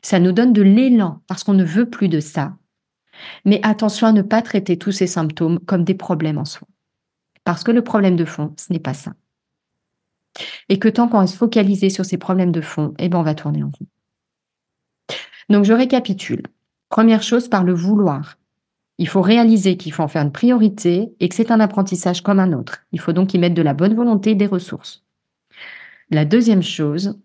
Ça 0.00 0.18
nous 0.18 0.32
donne 0.32 0.54
de 0.54 0.62
l'élan 0.62 1.20
parce 1.26 1.44
qu'on 1.44 1.52
ne 1.52 1.64
veut 1.64 1.90
plus 1.90 2.08
de 2.08 2.18
ça. 2.18 2.56
Mais 3.44 3.60
attention 3.62 4.06
à 4.06 4.12
ne 4.12 4.22
pas 4.22 4.40
traiter 4.40 4.78
tous 4.78 4.90
ces 4.90 5.06
symptômes 5.06 5.58
comme 5.58 5.84
des 5.84 5.92
problèmes 5.92 6.38
en 6.38 6.46
soi. 6.46 6.66
Parce 7.44 7.64
que 7.64 7.70
le 7.70 7.84
problème 7.84 8.16
de 8.16 8.24
fond, 8.24 8.54
ce 8.56 8.72
n'est 8.72 8.78
pas 8.78 8.94
ça. 8.94 9.12
Et 10.70 10.78
que 10.78 10.88
tant 10.88 11.08
qu'on 11.08 11.18
reste 11.18 11.34
focalisé 11.34 11.90
sur 11.90 12.06
ces 12.06 12.16
problèmes 12.16 12.52
de 12.52 12.62
fond, 12.62 12.94
eh 12.98 13.10
ben 13.10 13.18
on 13.18 13.22
va 13.22 13.34
tourner 13.34 13.62
en 13.62 13.66
rond. 13.66 13.86
Donc 15.50 15.66
je 15.66 15.74
récapitule. 15.74 16.44
Première 16.88 17.22
chose, 17.22 17.48
par 17.48 17.64
le 17.64 17.74
vouloir. 17.74 18.38
Il 18.96 19.08
faut 19.08 19.20
réaliser 19.20 19.76
qu'il 19.76 19.92
faut 19.92 20.04
en 20.04 20.08
faire 20.08 20.22
une 20.22 20.32
priorité 20.32 21.12
et 21.20 21.28
que 21.28 21.34
c'est 21.34 21.50
un 21.50 21.60
apprentissage 21.60 22.22
comme 22.22 22.40
un 22.40 22.54
autre. 22.54 22.86
Il 22.92 23.00
faut 23.00 23.12
donc 23.12 23.34
y 23.34 23.38
mettre 23.38 23.56
de 23.56 23.60
la 23.60 23.74
bonne 23.74 23.94
volonté 23.94 24.30
et 24.30 24.36
des 24.36 24.46
ressources. 24.46 25.04
La 26.10 26.24
deuxième 26.24 26.62
chose, 26.62 27.20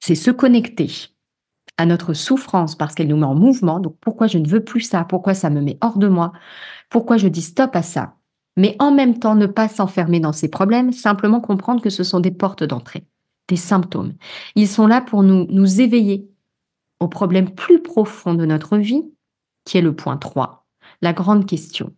c'est 0.00 0.14
se 0.14 0.30
connecter 0.30 0.90
à 1.76 1.86
notre 1.86 2.14
souffrance 2.14 2.74
parce 2.74 2.94
qu'elle 2.94 3.08
nous 3.08 3.16
met 3.16 3.26
en 3.26 3.34
mouvement. 3.34 3.80
Donc 3.80 3.96
pourquoi 4.00 4.26
je 4.26 4.38
ne 4.38 4.48
veux 4.48 4.64
plus 4.64 4.80
ça? 4.80 5.04
Pourquoi 5.04 5.34
ça 5.34 5.50
me 5.50 5.60
met 5.60 5.78
hors 5.80 5.98
de 5.98 6.08
moi? 6.08 6.32
Pourquoi 6.88 7.16
je 7.16 7.28
dis 7.28 7.42
stop 7.42 7.74
à 7.76 7.82
ça? 7.82 8.16
Mais 8.56 8.76
en 8.78 8.90
même 8.92 9.18
temps, 9.18 9.34
ne 9.34 9.46
pas 9.46 9.68
s'enfermer 9.68 10.20
dans 10.20 10.32
ces 10.32 10.48
problèmes, 10.48 10.92
simplement 10.92 11.40
comprendre 11.40 11.82
que 11.82 11.90
ce 11.90 12.04
sont 12.04 12.20
des 12.20 12.30
portes 12.30 12.64
d'entrée, 12.64 13.04
des 13.48 13.56
symptômes. 13.56 14.14
Ils 14.54 14.68
sont 14.68 14.86
là 14.86 15.02
pour 15.02 15.22
nous, 15.22 15.46
nous 15.50 15.80
éveiller 15.80 16.30
au 16.98 17.08
problème 17.08 17.54
plus 17.54 17.82
profond 17.82 18.34
de 18.34 18.46
notre 18.46 18.78
vie, 18.78 19.02
qui 19.64 19.76
est 19.76 19.82
le 19.82 19.94
point 19.94 20.16
3, 20.16 20.66
la 21.02 21.12
grande 21.12 21.44
question. 21.44 21.92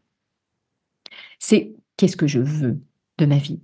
C'est 1.39 1.77
qu'est-ce 1.97 2.17
que 2.17 2.27
je 2.27 2.41
veux 2.41 2.81
de 3.19 3.27
ma 3.27 3.39
vie? 3.39 3.61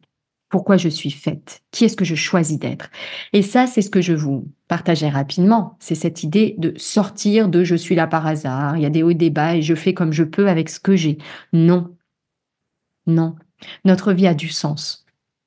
Pourquoi 0.55 0.77
je 0.77 0.89
suis 0.89 1.11
faite, 1.11 1.65
qui 1.73 1.85
est-ce 1.85 1.97
que 1.97 2.05
je 2.05 2.15
choisis 2.15 2.61
d'être. 2.61 2.89
Et 3.33 3.43
ça, 3.43 3.67
c'est 3.67 3.83
ce 3.83 3.91
que 3.91 4.01
je 4.01 4.13
vous 4.13 4.53
partageais 4.69 5.09
rapidement. 5.09 5.77
C'est 5.81 5.97
cette 5.97 6.23
idée 6.23 6.55
de 6.59 6.73
sortir 6.77 7.49
de 7.49 7.65
je 7.65 7.75
suis 7.75 7.97
là 7.97 8.07
par 8.07 8.25
hasard, 8.25 8.77
il 8.77 8.85
y 8.85 8.87
a 8.87 8.91
des 8.91 9.03
hauts 9.03 9.11
et 9.11 9.17
des 9.17 9.31
bas 9.31 9.57
et 9.57 9.63
je 9.63 9.75
fais 9.75 9.95
comme 9.95 10.13
je 10.13 10.23
peux 10.23 10.49
avec 10.49 10.69
ce 10.69 10.79
que 10.79 10.95
j'ai. 10.95 11.19
Non. 11.53 11.97
Non. 13.09 13.35
Notre 13.85 14.13
vie 14.13 14.29
a 14.29 14.35
du 14.35 14.49
sens. 14.49 15.05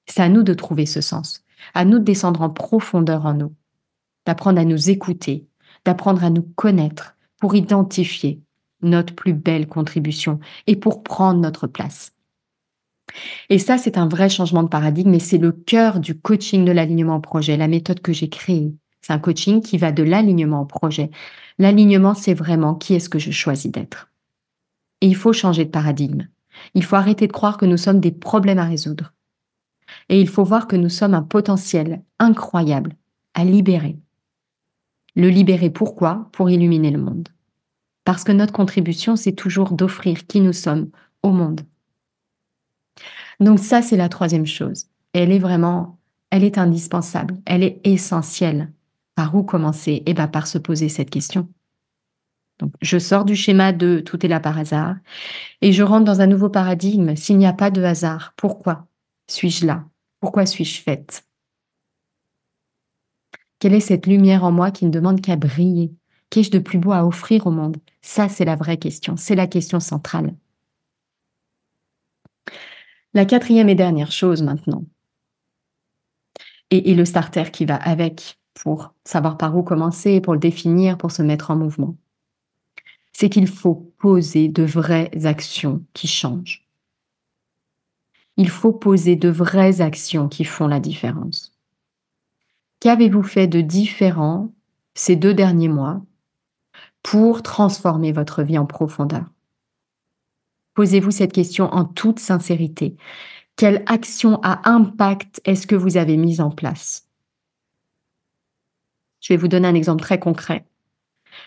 C'est 0.07 0.23
à 0.23 0.27
nous 0.27 0.43
de 0.43 0.53
trouver 0.53 0.85
ce 0.85 0.99
sens, 0.99 1.41
à 1.73 1.85
nous 1.85 1.99
de 1.99 2.03
descendre 2.03 2.41
en 2.41 2.49
profondeur 2.49 3.25
en 3.25 3.33
nous, 3.33 3.55
d'apprendre 4.25 4.59
à 4.59 4.65
nous 4.65 4.89
écouter, 4.89 5.47
d'apprendre 5.85 6.25
à 6.25 6.29
nous 6.29 6.43
connaître 6.57 7.15
pour 7.39 7.55
identifier 7.55 8.41
notre 8.81 9.15
plus 9.15 9.31
belle 9.31 9.67
contribution 9.67 10.41
et 10.67 10.75
pour 10.75 11.01
prendre 11.01 11.39
notre 11.39 11.65
place. 11.65 12.11
Et 13.49 13.59
ça, 13.59 13.77
c'est 13.77 13.97
un 13.97 14.07
vrai 14.07 14.29
changement 14.29 14.63
de 14.63 14.69
paradigme 14.69 15.13
et 15.13 15.19
c'est 15.19 15.37
le 15.37 15.51
cœur 15.51 15.99
du 15.99 16.19
coaching 16.19 16.65
de 16.65 16.71
l'alignement 16.71 17.21
projet, 17.21 17.57
la 17.57 17.67
méthode 17.67 18.01
que 18.01 18.13
j'ai 18.13 18.29
créée 18.29 18.73
C'est 19.01 19.13
un 19.13 19.19
coaching 19.19 19.61
qui 19.61 19.77
va 19.77 19.91
de 19.91 20.03
l'alignement 20.03 20.61
au 20.61 20.65
projet. 20.65 21.09
L'alignement, 21.59 22.13
c'est 22.13 22.33
vraiment 22.33 22.75
qui 22.75 22.93
est-ce 22.93 23.09
que 23.09 23.19
je 23.19 23.31
choisis 23.31 23.71
d'être. 23.71 24.09
Et 25.01 25.07
il 25.07 25.15
faut 25.15 25.33
changer 25.33 25.65
de 25.65 25.69
paradigme. 25.69 26.27
Il 26.73 26.83
faut 26.83 26.95
arrêter 26.95 27.27
de 27.27 27.31
croire 27.31 27.57
que 27.57 27.65
nous 27.65 27.77
sommes 27.77 27.99
des 27.99 28.11
problèmes 28.11 28.59
à 28.59 28.65
résoudre. 28.65 29.13
Et 30.09 30.19
il 30.19 30.27
faut 30.27 30.43
voir 30.43 30.67
que 30.67 30.75
nous 30.75 30.89
sommes 30.89 31.13
un 31.13 31.21
potentiel 31.21 32.01
incroyable 32.19 32.95
à 33.33 33.45
libérer. 33.45 33.97
Le 35.15 35.29
libérer 35.29 35.69
pourquoi? 35.69 36.29
Pour 36.31 36.49
illuminer 36.49 36.91
le 36.91 36.99
monde. 36.99 37.29
Parce 38.03 38.23
que 38.23 38.31
notre 38.31 38.53
contribution, 38.53 39.15
c'est 39.15 39.33
toujours 39.33 39.71
d'offrir 39.71 40.27
qui 40.27 40.41
nous 40.41 40.53
sommes 40.53 40.89
au 41.23 41.31
monde. 41.31 41.61
Donc 43.39 43.59
ça, 43.59 43.81
c'est 43.81 43.97
la 43.97 44.09
troisième 44.09 44.45
chose. 44.45 44.87
Elle 45.13 45.31
est 45.31 45.39
vraiment, 45.39 45.99
elle 46.31 46.43
est 46.43 46.57
indispensable, 46.57 47.37
elle 47.45 47.63
est 47.63 47.79
essentielle. 47.83 48.71
Par 49.15 49.33
où 49.33 49.43
commencer? 49.43 50.03
Eh 50.05 50.13
bien, 50.13 50.27
par 50.27 50.45
se 50.45 50.59
poser 50.59 50.89
cette 50.89 51.09
question. 51.09 51.49
Donc, 52.59 52.71
je 52.81 52.99
sors 52.99 53.25
du 53.25 53.35
schéma 53.35 53.71
de 53.73 53.99
tout 53.99 54.23
est 54.25 54.29
là 54.29 54.39
par 54.39 54.57
hasard 54.57 54.95
et 55.61 55.73
je 55.73 55.83
rentre 55.83 56.05
dans 56.05 56.21
un 56.21 56.27
nouveau 56.27 56.49
paradigme. 56.49 57.15
S'il 57.15 57.37
n'y 57.37 57.47
a 57.47 57.53
pas 57.53 57.71
de 57.71 57.83
hasard, 57.83 58.33
pourquoi 58.37 58.87
suis-je 59.27 59.65
là? 59.65 59.85
Pourquoi 60.19 60.45
suis-je 60.45 60.81
faite? 60.81 61.25
Quelle 63.59 63.73
est 63.73 63.79
cette 63.79 64.05
lumière 64.05 64.43
en 64.43 64.51
moi 64.51 64.69
qui 64.71 64.85
ne 64.85 64.91
demande 64.91 65.21
qu'à 65.21 65.35
briller? 65.35 65.91
Qu'ai-je 66.29 66.51
de 66.51 66.59
plus 66.59 66.77
beau 66.77 66.91
à 66.91 67.05
offrir 67.05 67.47
au 67.47 67.51
monde? 67.51 67.77
Ça, 68.01 68.29
c'est 68.29 68.45
la 68.45 68.55
vraie 68.55 68.77
question. 68.77 69.17
C'est 69.17 69.35
la 69.35 69.47
question 69.47 69.79
centrale. 69.79 70.35
La 73.17 73.25
quatrième 73.25 73.67
et 73.67 73.73
dernière 73.73 74.11
chose 74.11 74.43
maintenant, 74.43 74.85
et, 76.69 76.93
le 76.93 77.03
starter 77.03 77.45
qui 77.51 77.65
va 77.65 77.75
avec 77.75 78.37
pour 78.53 78.93
savoir 79.05 79.39
par 79.39 79.57
où 79.57 79.63
commencer, 79.63 80.21
pour 80.21 80.33
le 80.33 80.39
définir, 80.39 80.99
pour 80.99 81.09
se 81.09 81.23
mettre 81.23 81.49
en 81.49 81.55
mouvement 81.55 81.95
c'est 83.13 83.29
qu'il 83.29 83.47
faut 83.47 83.91
poser 83.97 84.49
de 84.49 84.61
vraies 84.61 85.09
actions 85.25 85.83
qui 85.93 86.07
changent. 86.07 86.67
Il 88.35 88.51
faut 88.51 88.71
poser 88.71 89.15
de 89.15 89.29
vraies 89.29 89.81
actions 89.81 90.27
qui 90.29 90.43
font 90.43 90.67
la 90.67 90.79
différence. 90.79 91.57
Qu'avez-vous 92.81 93.23
fait 93.23 93.47
de 93.47 93.61
différent 93.61 94.53
ces 94.93 95.15
deux 95.15 95.33
derniers 95.33 95.69
mois 95.69 96.05
pour 97.01 97.41
transformer 97.41 98.11
votre 98.11 98.43
vie 98.43 98.59
en 98.59 98.67
profondeur? 98.67 99.25
Posez-vous 100.77 101.11
cette 101.11 101.33
question 101.33 101.65
en 101.73 101.83
toute 101.83 102.19
sincérité. 102.19 102.95
Quelle 103.57 103.83
action 103.87 104.39
à 104.43 104.69
impact 104.69 105.41
est-ce 105.43 105.67
que 105.67 105.75
vous 105.75 105.97
avez 105.97 106.15
mise 106.15 106.39
en 106.39 106.51
place? 106.51 107.09
Je 109.19 109.33
vais 109.33 109.37
vous 109.37 109.49
donner 109.49 109.67
un 109.67 109.75
exemple 109.75 110.01
très 110.01 110.19
concret 110.19 110.65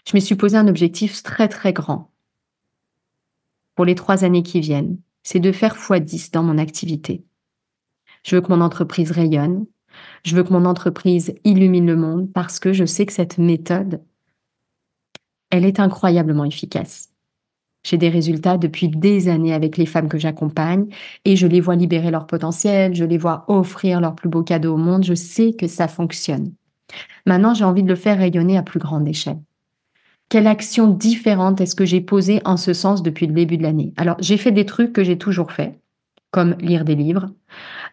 je 0.07 0.17
me 0.17 0.21
suis 0.21 0.35
posé 0.35 0.57
un 0.57 0.69
objectif 0.69 1.23
très 1.23 1.49
très 1.49 1.73
grand 1.73 2.11
pour 3.75 3.85
les 3.85 3.95
trois 3.95 4.25
années 4.25 4.43
qui 4.43 4.61
viennent. 4.61 4.99
C'est 5.23 5.41
de 5.41 5.53
faire 5.53 5.77
x10 5.77 6.33
dans 6.33 6.43
mon 6.43 6.59
activité. 6.59 7.25
Je 8.25 8.37
veux 8.37 8.43
que 8.43 8.53
mon 8.53 8.61
entreprise 8.61 9.11
rayonne. 9.11 9.67
Je 10.25 10.37
veux 10.37 10.45
que 10.45 10.53
mon 10.53 10.65
entreprise 10.65 11.35
illumine 11.45 11.87
le 11.87 11.97
monde 11.97 12.33
parce 12.33 12.59
que 12.59 12.73
je 12.73 12.85
sais 12.85 13.07
que 13.07 13.13
cette 13.13 13.39
méthode, 13.39 14.03
elle 15.51 15.65
est 15.65 15.81
incroyablement 15.81 16.45
efficace. 16.45 17.10
J'ai 17.83 17.97
des 17.97 18.11
résultats 18.11 18.59
depuis 18.59 18.89
des 18.89 19.29
années 19.29 19.55
avec 19.55 19.77
les 19.77 19.87
femmes 19.87 20.09
que 20.09 20.19
j'accompagne 20.19 20.87
et 21.25 21.37
je 21.37 21.47
les 21.47 21.61
vois 21.61 21.77
libérer 21.77 22.11
leur 22.11 22.27
potentiel, 22.27 22.95
je 22.95 23.05
les 23.05 23.19
vois 23.19 23.45
offrir 23.49 24.01
leur 24.01 24.15
plus 24.15 24.29
beau 24.29 24.43
cadeau 24.43 24.75
au 24.75 24.77
monde. 24.77 25.05
Je 25.05 25.15
sais 25.15 25.55
que 25.55 25.67
ça 25.67 25.89
fonctionne. 25.89 26.53
Maintenant, 27.27 27.55
j'ai 27.55 27.65
envie 27.65 27.83
de 27.83 27.89
le 27.89 27.95
faire 27.95 28.19
rayonner 28.19 28.59
à 28.59 28.63
plus 28.63 28.81
grande 28.81 29.09
échelle. 29.09 29.39
Quelle 30.29 30.47
action 30.47 30.89
différente 30.89 31.61
est-ce 31.61 31.75
que 31.75 31.85
j'ai 31.85 32.01
posée 32.01 32.41
en 32.45 32.57
ce 32.57 32.73
sens 32.73 33.03
depuis 33.03 33.27
le 33.27 33.33
début 33.33 33.57
de 33.57 33.63
l'année? 33.63 33.93
Alors, 33.97 34.17
j'ai 34.21 34.37
fait 34.37 34.53
des 34.53 34.67
trucs 34.67 34.93
que 34.93 35.03
j'ai 35.03 35.19
toujours 35.19 35.51
fait, 35.51 35.81
comme 36.31 36.55
lire 36.61 36.85
des 36.85 36.95
livres, 36.95 37.31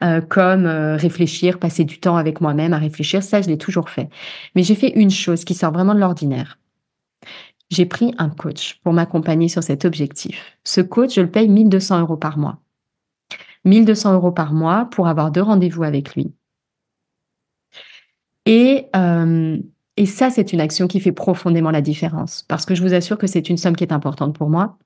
euh, 0.03 0.21
comme 0.21 0.67
euh, 0.67 0.97
réfléchir, 0.97 1.57
passer 1.57 1.83
du 1.83 1.99
temps 1.99 2.15
avec 2.15 2.39
moi-même 2.41 2.73
à 2.73 2.77
réfléchir, 2.77 3.23
ça, 3.23 3.41
je 3.41 3.47
l'ai 3.47 3.57
toujours 3.57 3.89
fait. 3.89 4.09
Mais 4.53 4.61
j'ai 4.61 4.75
fait 4.75 4.89
une 4.89 5.09
chose 5.09 5.45
qui 5.45 5.55
sort 5.55 5.71
vraiment 5.71 5.95
de 5.95 5.99
l'ordinaire. 5.99 6.59
J'ai 7.69 7.85
pris 7.85 8.13
un 8.17 8.29
coach 8.29 8.79
pour 8.83 8.93
m'accompagner 8.93 9.49
sur 9.49 9.63
cet 9.63 9.85
objectif. 9.85 10.57
Ce 10.63 10.81
coach, 10.81 11.15
je 11.15 11.21
le 11.21 11.29
paye 11.29 11.49
1200 11.49 12.01
euros 12.01 12.17
par 12.17 12.37
mois. 12.37 12.59
1200 13.65 14.13
euros 14.13 14.31
par 14.31 14.53
mois 14.53 14.85
pour 14.85 15.07
avoir 15.07 15.31
deux 15.31 15.41
rendez-vous 15.41 15.83
avec 15.83 16.15
lui. 16.15 16.31
Et 18.45 18.87
euh, 18.95 19.57
et 19.97 20.05
ça, 20.05 20.29
c'est 20.29 20.53
une 20.53 20.61
action 20.61 20.87
qui 20.87 20.99
fait 20.99 21.11
profondément 21.11 21.71
la 21.71 21.81
différence, 21.81 22.43
parce 22.47 22.65
que 22.65 22.75
je 22.75 22.83
vous 22.83 22.93
assure 22.93 23.17
que 23.17 23.25
c'est 23.25 23.49
une 23.49 23.57
somme 23.57 23.75
qui 23.75 23.83
est 23.83 23.91
importante 23.91 24.37
pour 24.37 24.49
moi. 24.49 24.77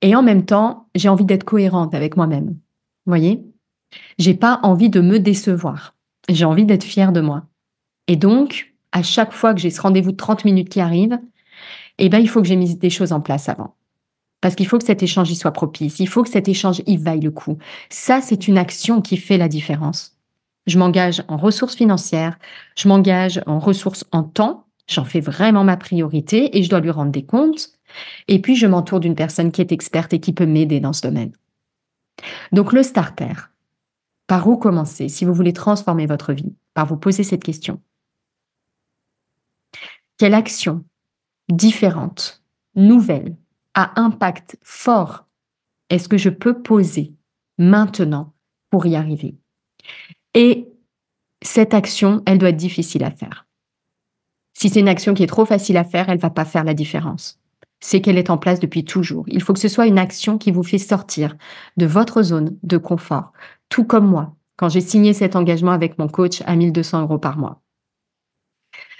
Et 0.00 0.16
en 0.16 0.22
même 0.22 0.46
temps, 0.46 0.88
j'ai 0.94 1.10
envie 1.10 1.26
d'être 1.26 1.44
cohérente 1.44 1.94
avec 1.94 2.16
moi-même. 2.16 2.48
Vous 2.48 3.10
voyez 3.10 3.44
J'ai 4.18 4.34
pas 4.34 4.58
envie 4.62 4.88
de 4.88 5.02
me 5.02 5.18
décevoir. 5.18 5.94
J'ai 6.30 6.46
envie 6.46 6.64
d'être 6.64 6.84
fière 6.84 7.12
de 7.12 7.20
moi. 7.20 7.44
Et 8.08 8.16
donc, 8.16 8.74
à 8.96 9.02
chaque 9.02 9.34
fois 9.34 9.52
que 9.52 9.60
j'ai 9.60 9.68
ce 9.68 9.82
rendez-vous 9.82 10.12
de 10.12 10.16
30 10.16 10.46
minutes 10.46 10.70
qui 10.70 10.80
arrive, 10.80 11.18
eh 11.98 12.08
ben, 12.08 12.18
il 12.18 12.30
faut 12.30 12.40
que 12.40 12.48
j'ai 12.48 12.56
mis 12.56 12.76
des 12.76 12.88
choses 12.88 13.12
en 13.12 13.20
place 13.20 13.50
avant. 13.50 13.74
Parce 14.40 14.54
qu'il 14.54 14.66
faut 14.66 14.78
que 14.78 14.86
cet 14.86 15.02
échange 15.02 15.30
y 15.30 15.36
soit 15.36 15.52
propice. 15.52 16.00
Il 16.00 16.08
faut 16.08 16.22
que 16.22 16.30
cet 16.30 16.48
échange 16.48 16.80
y 16.86 16.96
vaille 16.96 17.20
le 17.20 17.30
coup. 17.30 17.58
Ça, 17.90 18.22
c'est 18.22 18.48
une 18.48 18.56
action 18.56 19.02
qui 19.02 19.18
fait 19.18 19.36
la 19.36 19.48
différence. 19.48 20.16
Je 20.66 20.78
m'engage 20.78 21.22
en 21.28 21.36
ressources 21.36 21.76
financières, 21.76 22.38
je 22.74 22.88
m'engage 22.88 23.42
en 23.44 23.58
ressources 23.58 24.06
en 24.12 24.22
temps, 24.22 24.64
j'en 24.88 25.04
fais 25.04 25.20
vraiment 25.20 25.62
ma 25.62 25.76
priorité 25.76 26.56
et 26.56 26.62
je 26.62 26.70
dois 26.70 26.80
lui 26.80 26.90
rendre 26.90 27.12
des 27.12 27.24
comptes. 27.24 27.72
Et 28.28 28.40
puis, 28.40 28.56
je 28.56 28.66
m'entoure 28.66 29.00
d'une 29.00 29.14
personne 29.14 29.52
qui 29.52 29.60
est 29.60 29.72
experte 29.72 30.14
et 30.14 30.20
qui 30.20 30.32
peut 30.32 30.46
m'aider 30.46 30.80
dans 30.80 30.94
ce 30.94 31.02
domaine. 31.02 31.32
Donc, 32.50 32.72
le 32.72 32.82
starter, 32.82 33.34
par 34.26 34.48
où 34.48 34.56
commencer 34.56 35.10
si 35.10 35.26
vous 35.26 35.34
voulez 35.34 35.52
transformer 35.52 36.06
votre 36.06 36.32
vie? 36.32 36.54
Par 36.72 36.86
vous 36.86 36.96
poser 36.96 37.24
cette 37.24 37.44
question. 37.44 37.78
Quelle 40.18 40.34
action 40.34 40.84
différente, 41.48 42.42
nouvelle, 42.74 43.36
à 43.74 44.00
impact 44.00 44.56
fort 44.62 45.26
est-ce 45.88 46.08
que 46.08 46.18
je 46.18 46.30
peux 46.30 46.62
poser 46.62 47.14
maintenant 47.58 48.34
pour 48.70 48.86
y 48.86 48.96
arriver? 48.96 49.36
Et 50.34 50.68
cette 51.42 51.74
action, 51.74 52.22
elle 52.26 52.38
doit 52.38 52.48
être 52.48 52.56
difficile 52.56 53.04
à 53.04 53.10
faire. 53.10 53.46
Si 54.54 54.68
c'est 54.68 54.80
une 54.80 54.88
action 54.88 55.14
qui 55.14 55.22
est 55.22 55.28
trop 55.28 55.44
facile 55.44 55.76
à 55.76 55.84
faire, 55.84 56.08
elle 56.08 56.18
va 56.18 56.30
pas 56.30 56.44
faire 56.44 56.64
la 56.64 56.74
différence. 56.74 57.38
C'est 57.80 58.00
qu'elle 58.00 58.18
est 58.18 58.30
en 58.30 58.38
place 58.38 58.58
depuis 58.58 58.84
toujours. 58.84 59.24
Il 59.28 59.42
faut 59.42 59.52
que 59.52 59.60
ce 59.60 59.68
soit 59.68 59.86
une 59.86 59.98
action 59.98 60.38
qui 60.38 60.50
vous 60.50 60.62
fait 60.62 60.78
sortir 60.78 61.36
de 61.76 61.86
votre 61.86 62.22
zone 62.22 62.56
de 62.62 62.78
confort, 62.78 63.32
tout 63.68 63.84
comme 63.84 64.06
moi, 64.06 64.34
quand 64.56 64.70
j'ai 64.70 64.80
signé 64.80 65.12
cet 65.12 65.36
engagement 65.36 65.72
avec 65.72 65.98
mon 65.98 66.08
coach 66.08 66.42
à 66.46 66.56
1200 66.56 67.02
euros 67.02 67.18
par 67.18 67.36
mois. 67.36 67.62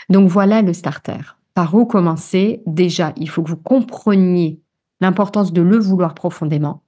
Donc 0.09 0.29
voilà 0.29 0.63
le 0.63 0.73
starter. 0.73 1.37
Par 1.55 1.75
où 1.75 1.87
commencer? 1.87 2.63
Déjà, 2.67 3.13
il 3.17 3.29
faut 3.29 3.43
que 3.43 3.51
vous 3.51 3.57
compreniez 3.57 4.61
l'importance 5.01 5.53
de 5.53 5.63
le 5.63 5.79
vouloir 5.79 6.15
profondément 6.15 6.83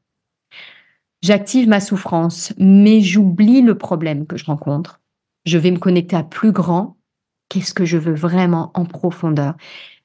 J'active 1.20 1.68
ma 1.68 1.80
souffrance, 1.80 2.52
mais 2.58 3.00
j'oublie 3.00 3.60
le 3.60 3.76
problème 3.76 4.24
que 4.26 4.36
je 4.36 4.44
rencontre. 4.44 5.00
Je 5.46 5.58
vais 5.58 5.72
me 5.72 5.78
connecter 5.78 6.14
à 6.14 6.22
plus 6.22 6.52
grand. 6.52 6.96
Qu'est-ce 7.48 7.74
que 7.74 7.84
je 7.84 7.98
veux 7.98 8.14
vraiment 8.14 8.70
en 8.74 8.84
profondeur? 8.84 9.56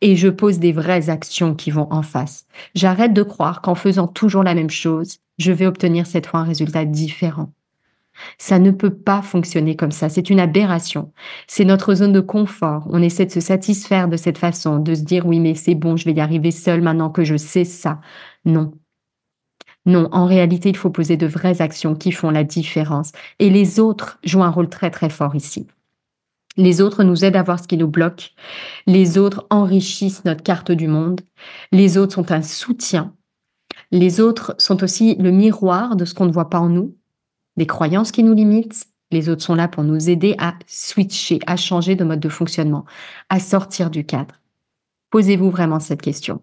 Et 0.01 0.15
je 0.15 0.29
pose 0.29 0.57
des 0.57 0.71
vraies 0.71 1.09
actions 1.09 1.53
qui 1.53 1.69
vont 1.69 1.91
en 1.91 2.01
face. 2.01 2.47
J'arrête 2.73 3.13
de 3.13 3.21
croire 3.21 3.61
qu'en 3.61 3.75
faisant 3.75 4.07
toujours 4.07 4.43
la 4.43 4.55
même 4.55 4.71
chose, 4.71 5.19
je 5.37 5.51
vais 5.51 5.67
obtenir 5.67 6.07
cette 6.07 6.25
fois 6.25 6.39
un 6.39 6.45
résultat 6.45 6.85
différent. 6.85 7.51
Ça 8.37 8.59
ne 8.59 8.71
peut 8.71 8.93
pas 8.93 9.21
fonctionner 9.21 9.75
comme 9.75 9.91
ça. 9.91 10.09
C'est 10.09 10.29
une 10.29 10.39
aberration. 10.39 11.11
C'est 11.47 11.65
notre 11.65 11.95
zone 11.95 12.13
de 12.13 12.19
confort. 12.19 12.87
On 12.91 13.01
essaie 13.01 13.25
de 13.25 13.31
se 13.31 13.39
satisfaire 13.39 14.07
de 14.07 14.17
cette 14.17 14.37
façon, 14.37 14.79
de 14.79 14.95
se 14.95 15.01
dire 15.01 15.25
oui, 15.25 15.39
mais 15.39 15.55
c'est 15.55 15.75
bon, 15.75 15.97
je 15.97 16.05
vais 16.05 16.13
y 16.13 16.21
arriver 16.21 16.51
seul 16.51 16.81
maintenant 16.81 17.09
que 17.09 17.23
je 17.23 17.37
sais 17.37 17.65
ça. 17.65 17.99
Non, 18.45 18.73
non, 19.85 20.07
en 20.11 20.25
réalité, 20.25 20.69
il 20.69 20.77
faut 20.77 20.89
poser 20.89 21.17
de 21.17 21.27
vraies 21.27 21.61
actions 21.61 21.95
qui 21.95 22.11
font 22.11 22.29
la 22.29 22.43
différence. 22.43 23.11
Et 23.39 23.49
les 23.49 23.79
autres 23.79 24.17
jouent 24.23 24.43
un 24.43 24.49
rôle 24.49 24.69
très 24.69 24.89
très 24.89 25.09
fort 25.09 25.35
ici. 25.35 25.67
Les 26.55 26.81
autres 26.81 27.03
nous 27.03 27.25
aident 27.25 27.35
à 27.35 27.43
voir 27.43 27.59
ce 27.59 27.67
qui 27.67 27.77
nous 27.77 27.87
bloque. 27.87 28.33
Les 28.85 29.17
autres 29.17 29.45
enrichissent 29.49 30.23
notre 30.23 30.43
carte 30.43 30.71
du 30.71 30.87
monde. 30.87 31.21
Les 31.71 31.97
autres 31.97 32.13
sont 32.13 32.31
un 32.31 32.43
soutien. 32.43 33.13
Les 33.91 34.21
autres 34.21 34.55
sont 34.57 34.83
aussi 34.83 35.15
le 35.15 35.31
miroir 35.31 35.95
de 35.95 36.05
ce 36.05 36.13
qu'on 36.13 36.25
ne 36.25 36.31
voit 36.31 36.49
pas 36.49 36.59
en 36.59 36.69
nous, 36.69 36.95
des 37.57 37.67
croyances 37.67 38.11
qui 38.11 38.23
nous 38.23 38.33
limitent. 38.33 38.87
Les 39.11 39.29
autres 39.29 39.43
sont 39.43 39.55
là 39.55 39.67
pour 39.67 39.83
nous 39.83 40.09
aider 40.09 40.35
à 40.39 40.55
switcher, 40.65 41.39
à 41.45 41.55
changer 41.55 41.95
de 41.95 42.03
mode 42.03 42.19
de 42.19 42.29
fonctionnement, 42.29 42.85
à 43.29 43.39
sortir 43.39 43.89
du 43.89 44.05
cadre. 44.05 44.35
Posez-vous 45.11 45.51
vraiment 45.51 45.79
cette 45.79 46.01
question. 46.01 46.41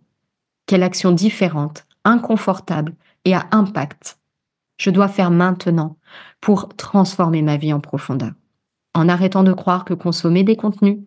Quelle 0.67 0.85
action 0.85 1.11
différente, 1.11 1.87
inconfortable, 2.05 2.95
et 3.25 3.35
à 3.35 3.47
impact 3.51 4.17
je 4.81 4.89
dois 4.89 5.09
faire 5.09 5.31
maintenant 5.31 5.99
pour 6.41 6.69
transformer 6.75 7.43
ma 7.43 7.59
vie 7.59 7.73
en 7.73 7.81
profondeur? 7.81 8.33
En 8.95 9.11
arrêtant 9.11 9.43
de 9.43 9.53
croire 9.53 9.85
que 9.85 9.93
consommer 9.93 10.43
des 10.43 10.57
contenus, 10.57 11.01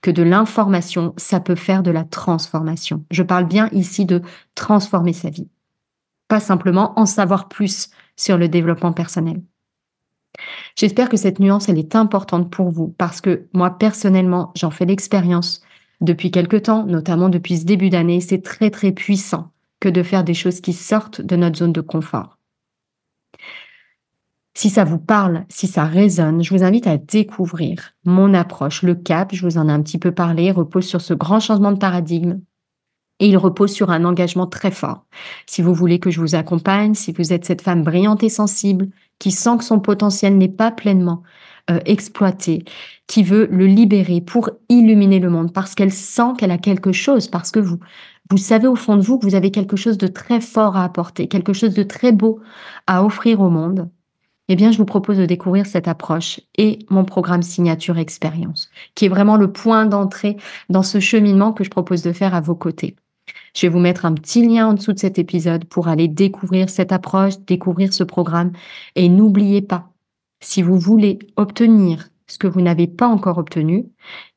que 0.00 0.12
de 0.12 0.22
l'information, 0.22 1.12
ça 1.16 1.40
peut 1.40 1.56
faire 1.56 1.82
de 1.82 1.90
la 1.90 2.04
transformation. 2.04 3.04
Je 3.10 3.22
parle 3.22 3.46
bien 3.46 3.68
ici 3.72 4.06
de 4.06 4.22
transformer 4.54 5.12
sa 5.12 5.28
vie, 5.28 5.48
simplement 6.40 6.98
en 6.98 7.06
savoir 7.06 7.48
plus 7.48 7.90
sur 8.16 8.38
le 8.38 8.48
développement 8.48 8.92
personnel. 8.92 9.42
J'espère 10.76 11.08
que 11.08 11.16
cette 11.16 11.38
nuance, 11.38 11.68
elle 11.68 11.78
est 11.78 11.94
importante 11.94 12.50
pour 12.50 12.70
vous 12.70 12.88
parce 12.88 13.20
que 13.20 13.46
moi, 13.52 13.70
personnellement, 13.78 14.52
j'en 14.56 14.70
fais 14.70 14.84
l'expérience 14.84 15.62
depuis 16.00 16.30
quelque 16.30 16.56
temps, 16.56 16.84
notamment 16.86 17.28
depuis 17.28 17.58
ce 17.58 17.64
début 17.64 17.90
d'année. 17.90 18.20
C'est 18.20 18.42
très, 18.42 18.70
très 18.70 18.92
puissant 18.92 19.52
que 19.80 19.88
de 19.88 20.02
faire 20.02 20.24
des 20.24 20.34
choses 20.34 20.60
qui 20.60 20.72
sortent 20.72 21.20
de 21.20 21.36
notre 21.36 21.58
zone 21.58 21.72
de 21.72 21.80
confort. 21.80 22.38
Si 24.56 24.70
ça 24.70 24.84
vous 24.84 24.98
parle, 24.98 25.44
si 25.48 25.66
ça 25.66 25.84
résonne, 25.84 26.42
je 26.42 26.54
vous 26.54 26.62
invite 26.62 26.86
à 26.86 26.96
découvrir 26.96 27.94
mon 28.04 28.34
approche. 28.34 28.82
Le 28.82 28.94
cap, 28.94 29.34
je 29.34 29.44
vous 29.44 29.58
en 29.58 29.68
ai 29.68 29.72
un 29.72 29.82
petit 29.82 29.98
peu 29.98 30.12
parlé, 30.12 30.52
repose 30.52 30.86
sur 30.86 31.00
ce 31.00 31.12
grand 31.12 31.40
changement 31.40 31.72
de 31.72 31.78
paradigme 31.78 32.40
et 33.20 33.28
il 33.28 33.36
repose 33.36 33.72
sur 33.72 33.90
un 33.90 34.04
engagement 34.04 34.46
très 34.46 34.70
fort. 34.70 35.04
Si 35.46 35.62
vous 35.62 35.74
voulez 35.74 35.98
que 35.98 36.10
je 36.10 36.20
vous 36.20 36.34
accompagne, 36.34 36.94
si 36.94 37.12
vous 37.12 37.32
êtes 37.32 37.44
cette 37.44 37.62
femme 37.62 37.84
brillante 37.84 38.22
et 38.22 38.28
sensible 38.28 38.88
qui 39.18 39.30
sent 39.30 39.58
que 39.58 39.64
son 39.64 39.80
potentiel 39.80 40.36
n'est 40.36 40.48
pas 40.48 40.70
pleinement 40.70 41.22
euh, 41.70 41.80
exploité, 41.86 42.64
qui 43.06 43.22
veut 43.22 43.48
le 43.50 43.66
libérer 43.66 44.20
pour 44.20 44.50
illuminer 44.68 45.20
le 45.20 45.30
monde 45.30 45.52
parce 45.52 45.74
qu'elle 45.74 45.92
sent 45.92 46.34
qu'elle 46.38 46.50
a 46.50 46.58
quelque 46.58 46.92
chose, 46.92 47.28
parce 47.28 47.50
que 47.50 47.60
vous, 47.60 47.78
vous 48.30 48.36
savez 48.36 48.66
au 48.66 48.76
fond 48.76 48.96
de 48.96 49.02
vous 49.02 49.18
que 49.18 49.26
vous 49.26 49.34
avez 49.34 49.50
quelque 49.50 49.76
chose 49.76 49.98
de 49.98 50.06
très 50.06 50.40
fort 50.40 50.76
à 50.76 50.84
apporter, 50.84 51.28
quelque 51.28 51.52
chose 51.52 51.74
de 51.74 51.82
très 51.82 52.12
beau 52.12 52.40
à 52.86 53.04
offrir 53.04 53.40
au 53.40 53.50
monde, 53.50 53.88
eh 54.48 54.56
bien, 54.56 54.70
je 54.70 54.78
vous 54.78 54.84
propose 54.84 55.18
de 55.18 55.26
découvrir 55.26 55.66
cette 55.66 55.88
approche 55.88 56.40
et 56.58 56.80
mon 56.90 57.04
programme 57.04 57.42
signature 57.42 57.98
expérience, 57.98 58.70
qui 58.94 59.06
est 59.06 59.08
vraiment 59.08 59.36
le 59.36 59.50
point 59.50 59.86
d'entrée 59.86 60.36
dans 60.68 60.82
ce 60.82 61.00
cheminement 61.00 61.52
que 61.52 61.64
je 61.64 61.70
propose 61.70 62.02
de 62.02 62.12
faire 62.12 62.34
à 62.34 62.40
vos 62.40 62.54
côtés. 62.54 62.96
Je 63.54 63.62
vais 63.62 63.72
vous 63.72 63.78
mettre 63.78 64.04
un 64.04 64.12
petit 64.12 64.46
lien 64.46 64.68
en 64.68 64.74
dessous 64.74 64.92
de 64.92 64.98
cet 64.98 65.18
épisode 65.18 65.64
pour 65.64 65.88
aller 65.88 66.08
découvrir 66.08 66.68
cette 66.68 66.92
approche, 66.92 67.38
découvrir 67.46 67.94
ce 67.94 68.04
programme. 68.04 68.52
Et 68.96 69.08
n'oubliez 69.08 69.62
pas, 69.62 69.90
si 70.40 70.60
vous 70.60 70.78
voulez 70.78 71.18
obtenir 71.36 72.10
ce 72.26 72.36
que 72.38 72.46
vous 72.46 72.60
n'avez 72.60 72.86
pas 72.86 73.06
encore 73.06 73.38
obtenu, 73.38 73.86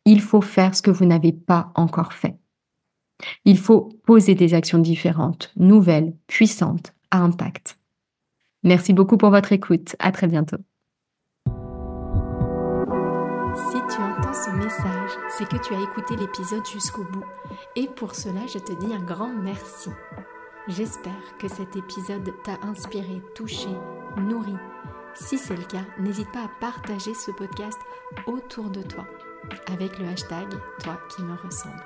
il 0.05 0.21
faut 0.21 0.41
faire 0.41 0.75
ce 0.75 0.81
que 0.81 0.91
vous 0.91 1.05
n'avez 1.05 1.33
pas 1.33 1.71
encore 1.75 2.13
fait. 2.13 2.37
Il 3.45 3.57
faut 3.57 3.89
poser 4.05 4.35
des 4.35 4.53
actions 4.53 4.79
différentes, 4.79 5.51
nouvelles, 5.57 6.13
puissantes, 6.27 6.93
à 7.11 7.19
impact. 7.19 7.76
Merci 8.67 8.91
beaucoup 8.91 9.15
pour 9.15 9.29
votre 9.29 9.53
écoute. 9.53 9.95
À 9.97 10.11
très 10.11 10.27
bientôt. 10.27 10.57
Si 13.55 13.77
tu 13.89 14.01
entends 14.01 14.33
ce 14.33 14.51
message, 14.57 15.11
c'est 15.29 15.47
que 15.47 15.55
tu 15.55 15.73
as 15.73 15.81
écouté 15.81 16.17
l'épisode 16.17 16.65
jusqu'au 16.65 17.05
bout. 17.05 17.23
Et 17.77 17.87
pour 17.87 18.13
cela, 18.13 18.41
je 18.45 18.59
te 18.59 18.73
dis 18.73 18.93
un 18.93 19.01
grand 19.01 19.33
merci. 19.33 19.89
J'espère 20.67 21.37
que 21.39 21.47
cet 21.47 21.77
épisode 21.77 22.29
t'a 22.43 22.59
inspiré, 22.67 23.21
touché, 23.35 23.69
nourri. 24.17 24.57
Si 25.15 25.37
c'est 25.37 25.55
le 25.55 25.63
cas, 25.63 25.85
n'hésite 25.97 26.31
pas 26.33 26.43
à 26.43 26.51
partager 26.59 27.13
ce 27.13 27.31
podcast 27.31 27.79
autour 28.25 28.69
de 28.69 28.81
toi 28.81 29.07
avec 29.71 29.97
le 29.97 30.09
hashtag 30.09 30.49
Toi 30.83 30.99
qui 31.15 31.21
me 31.21 31.35
ressemble. 31.35 31.85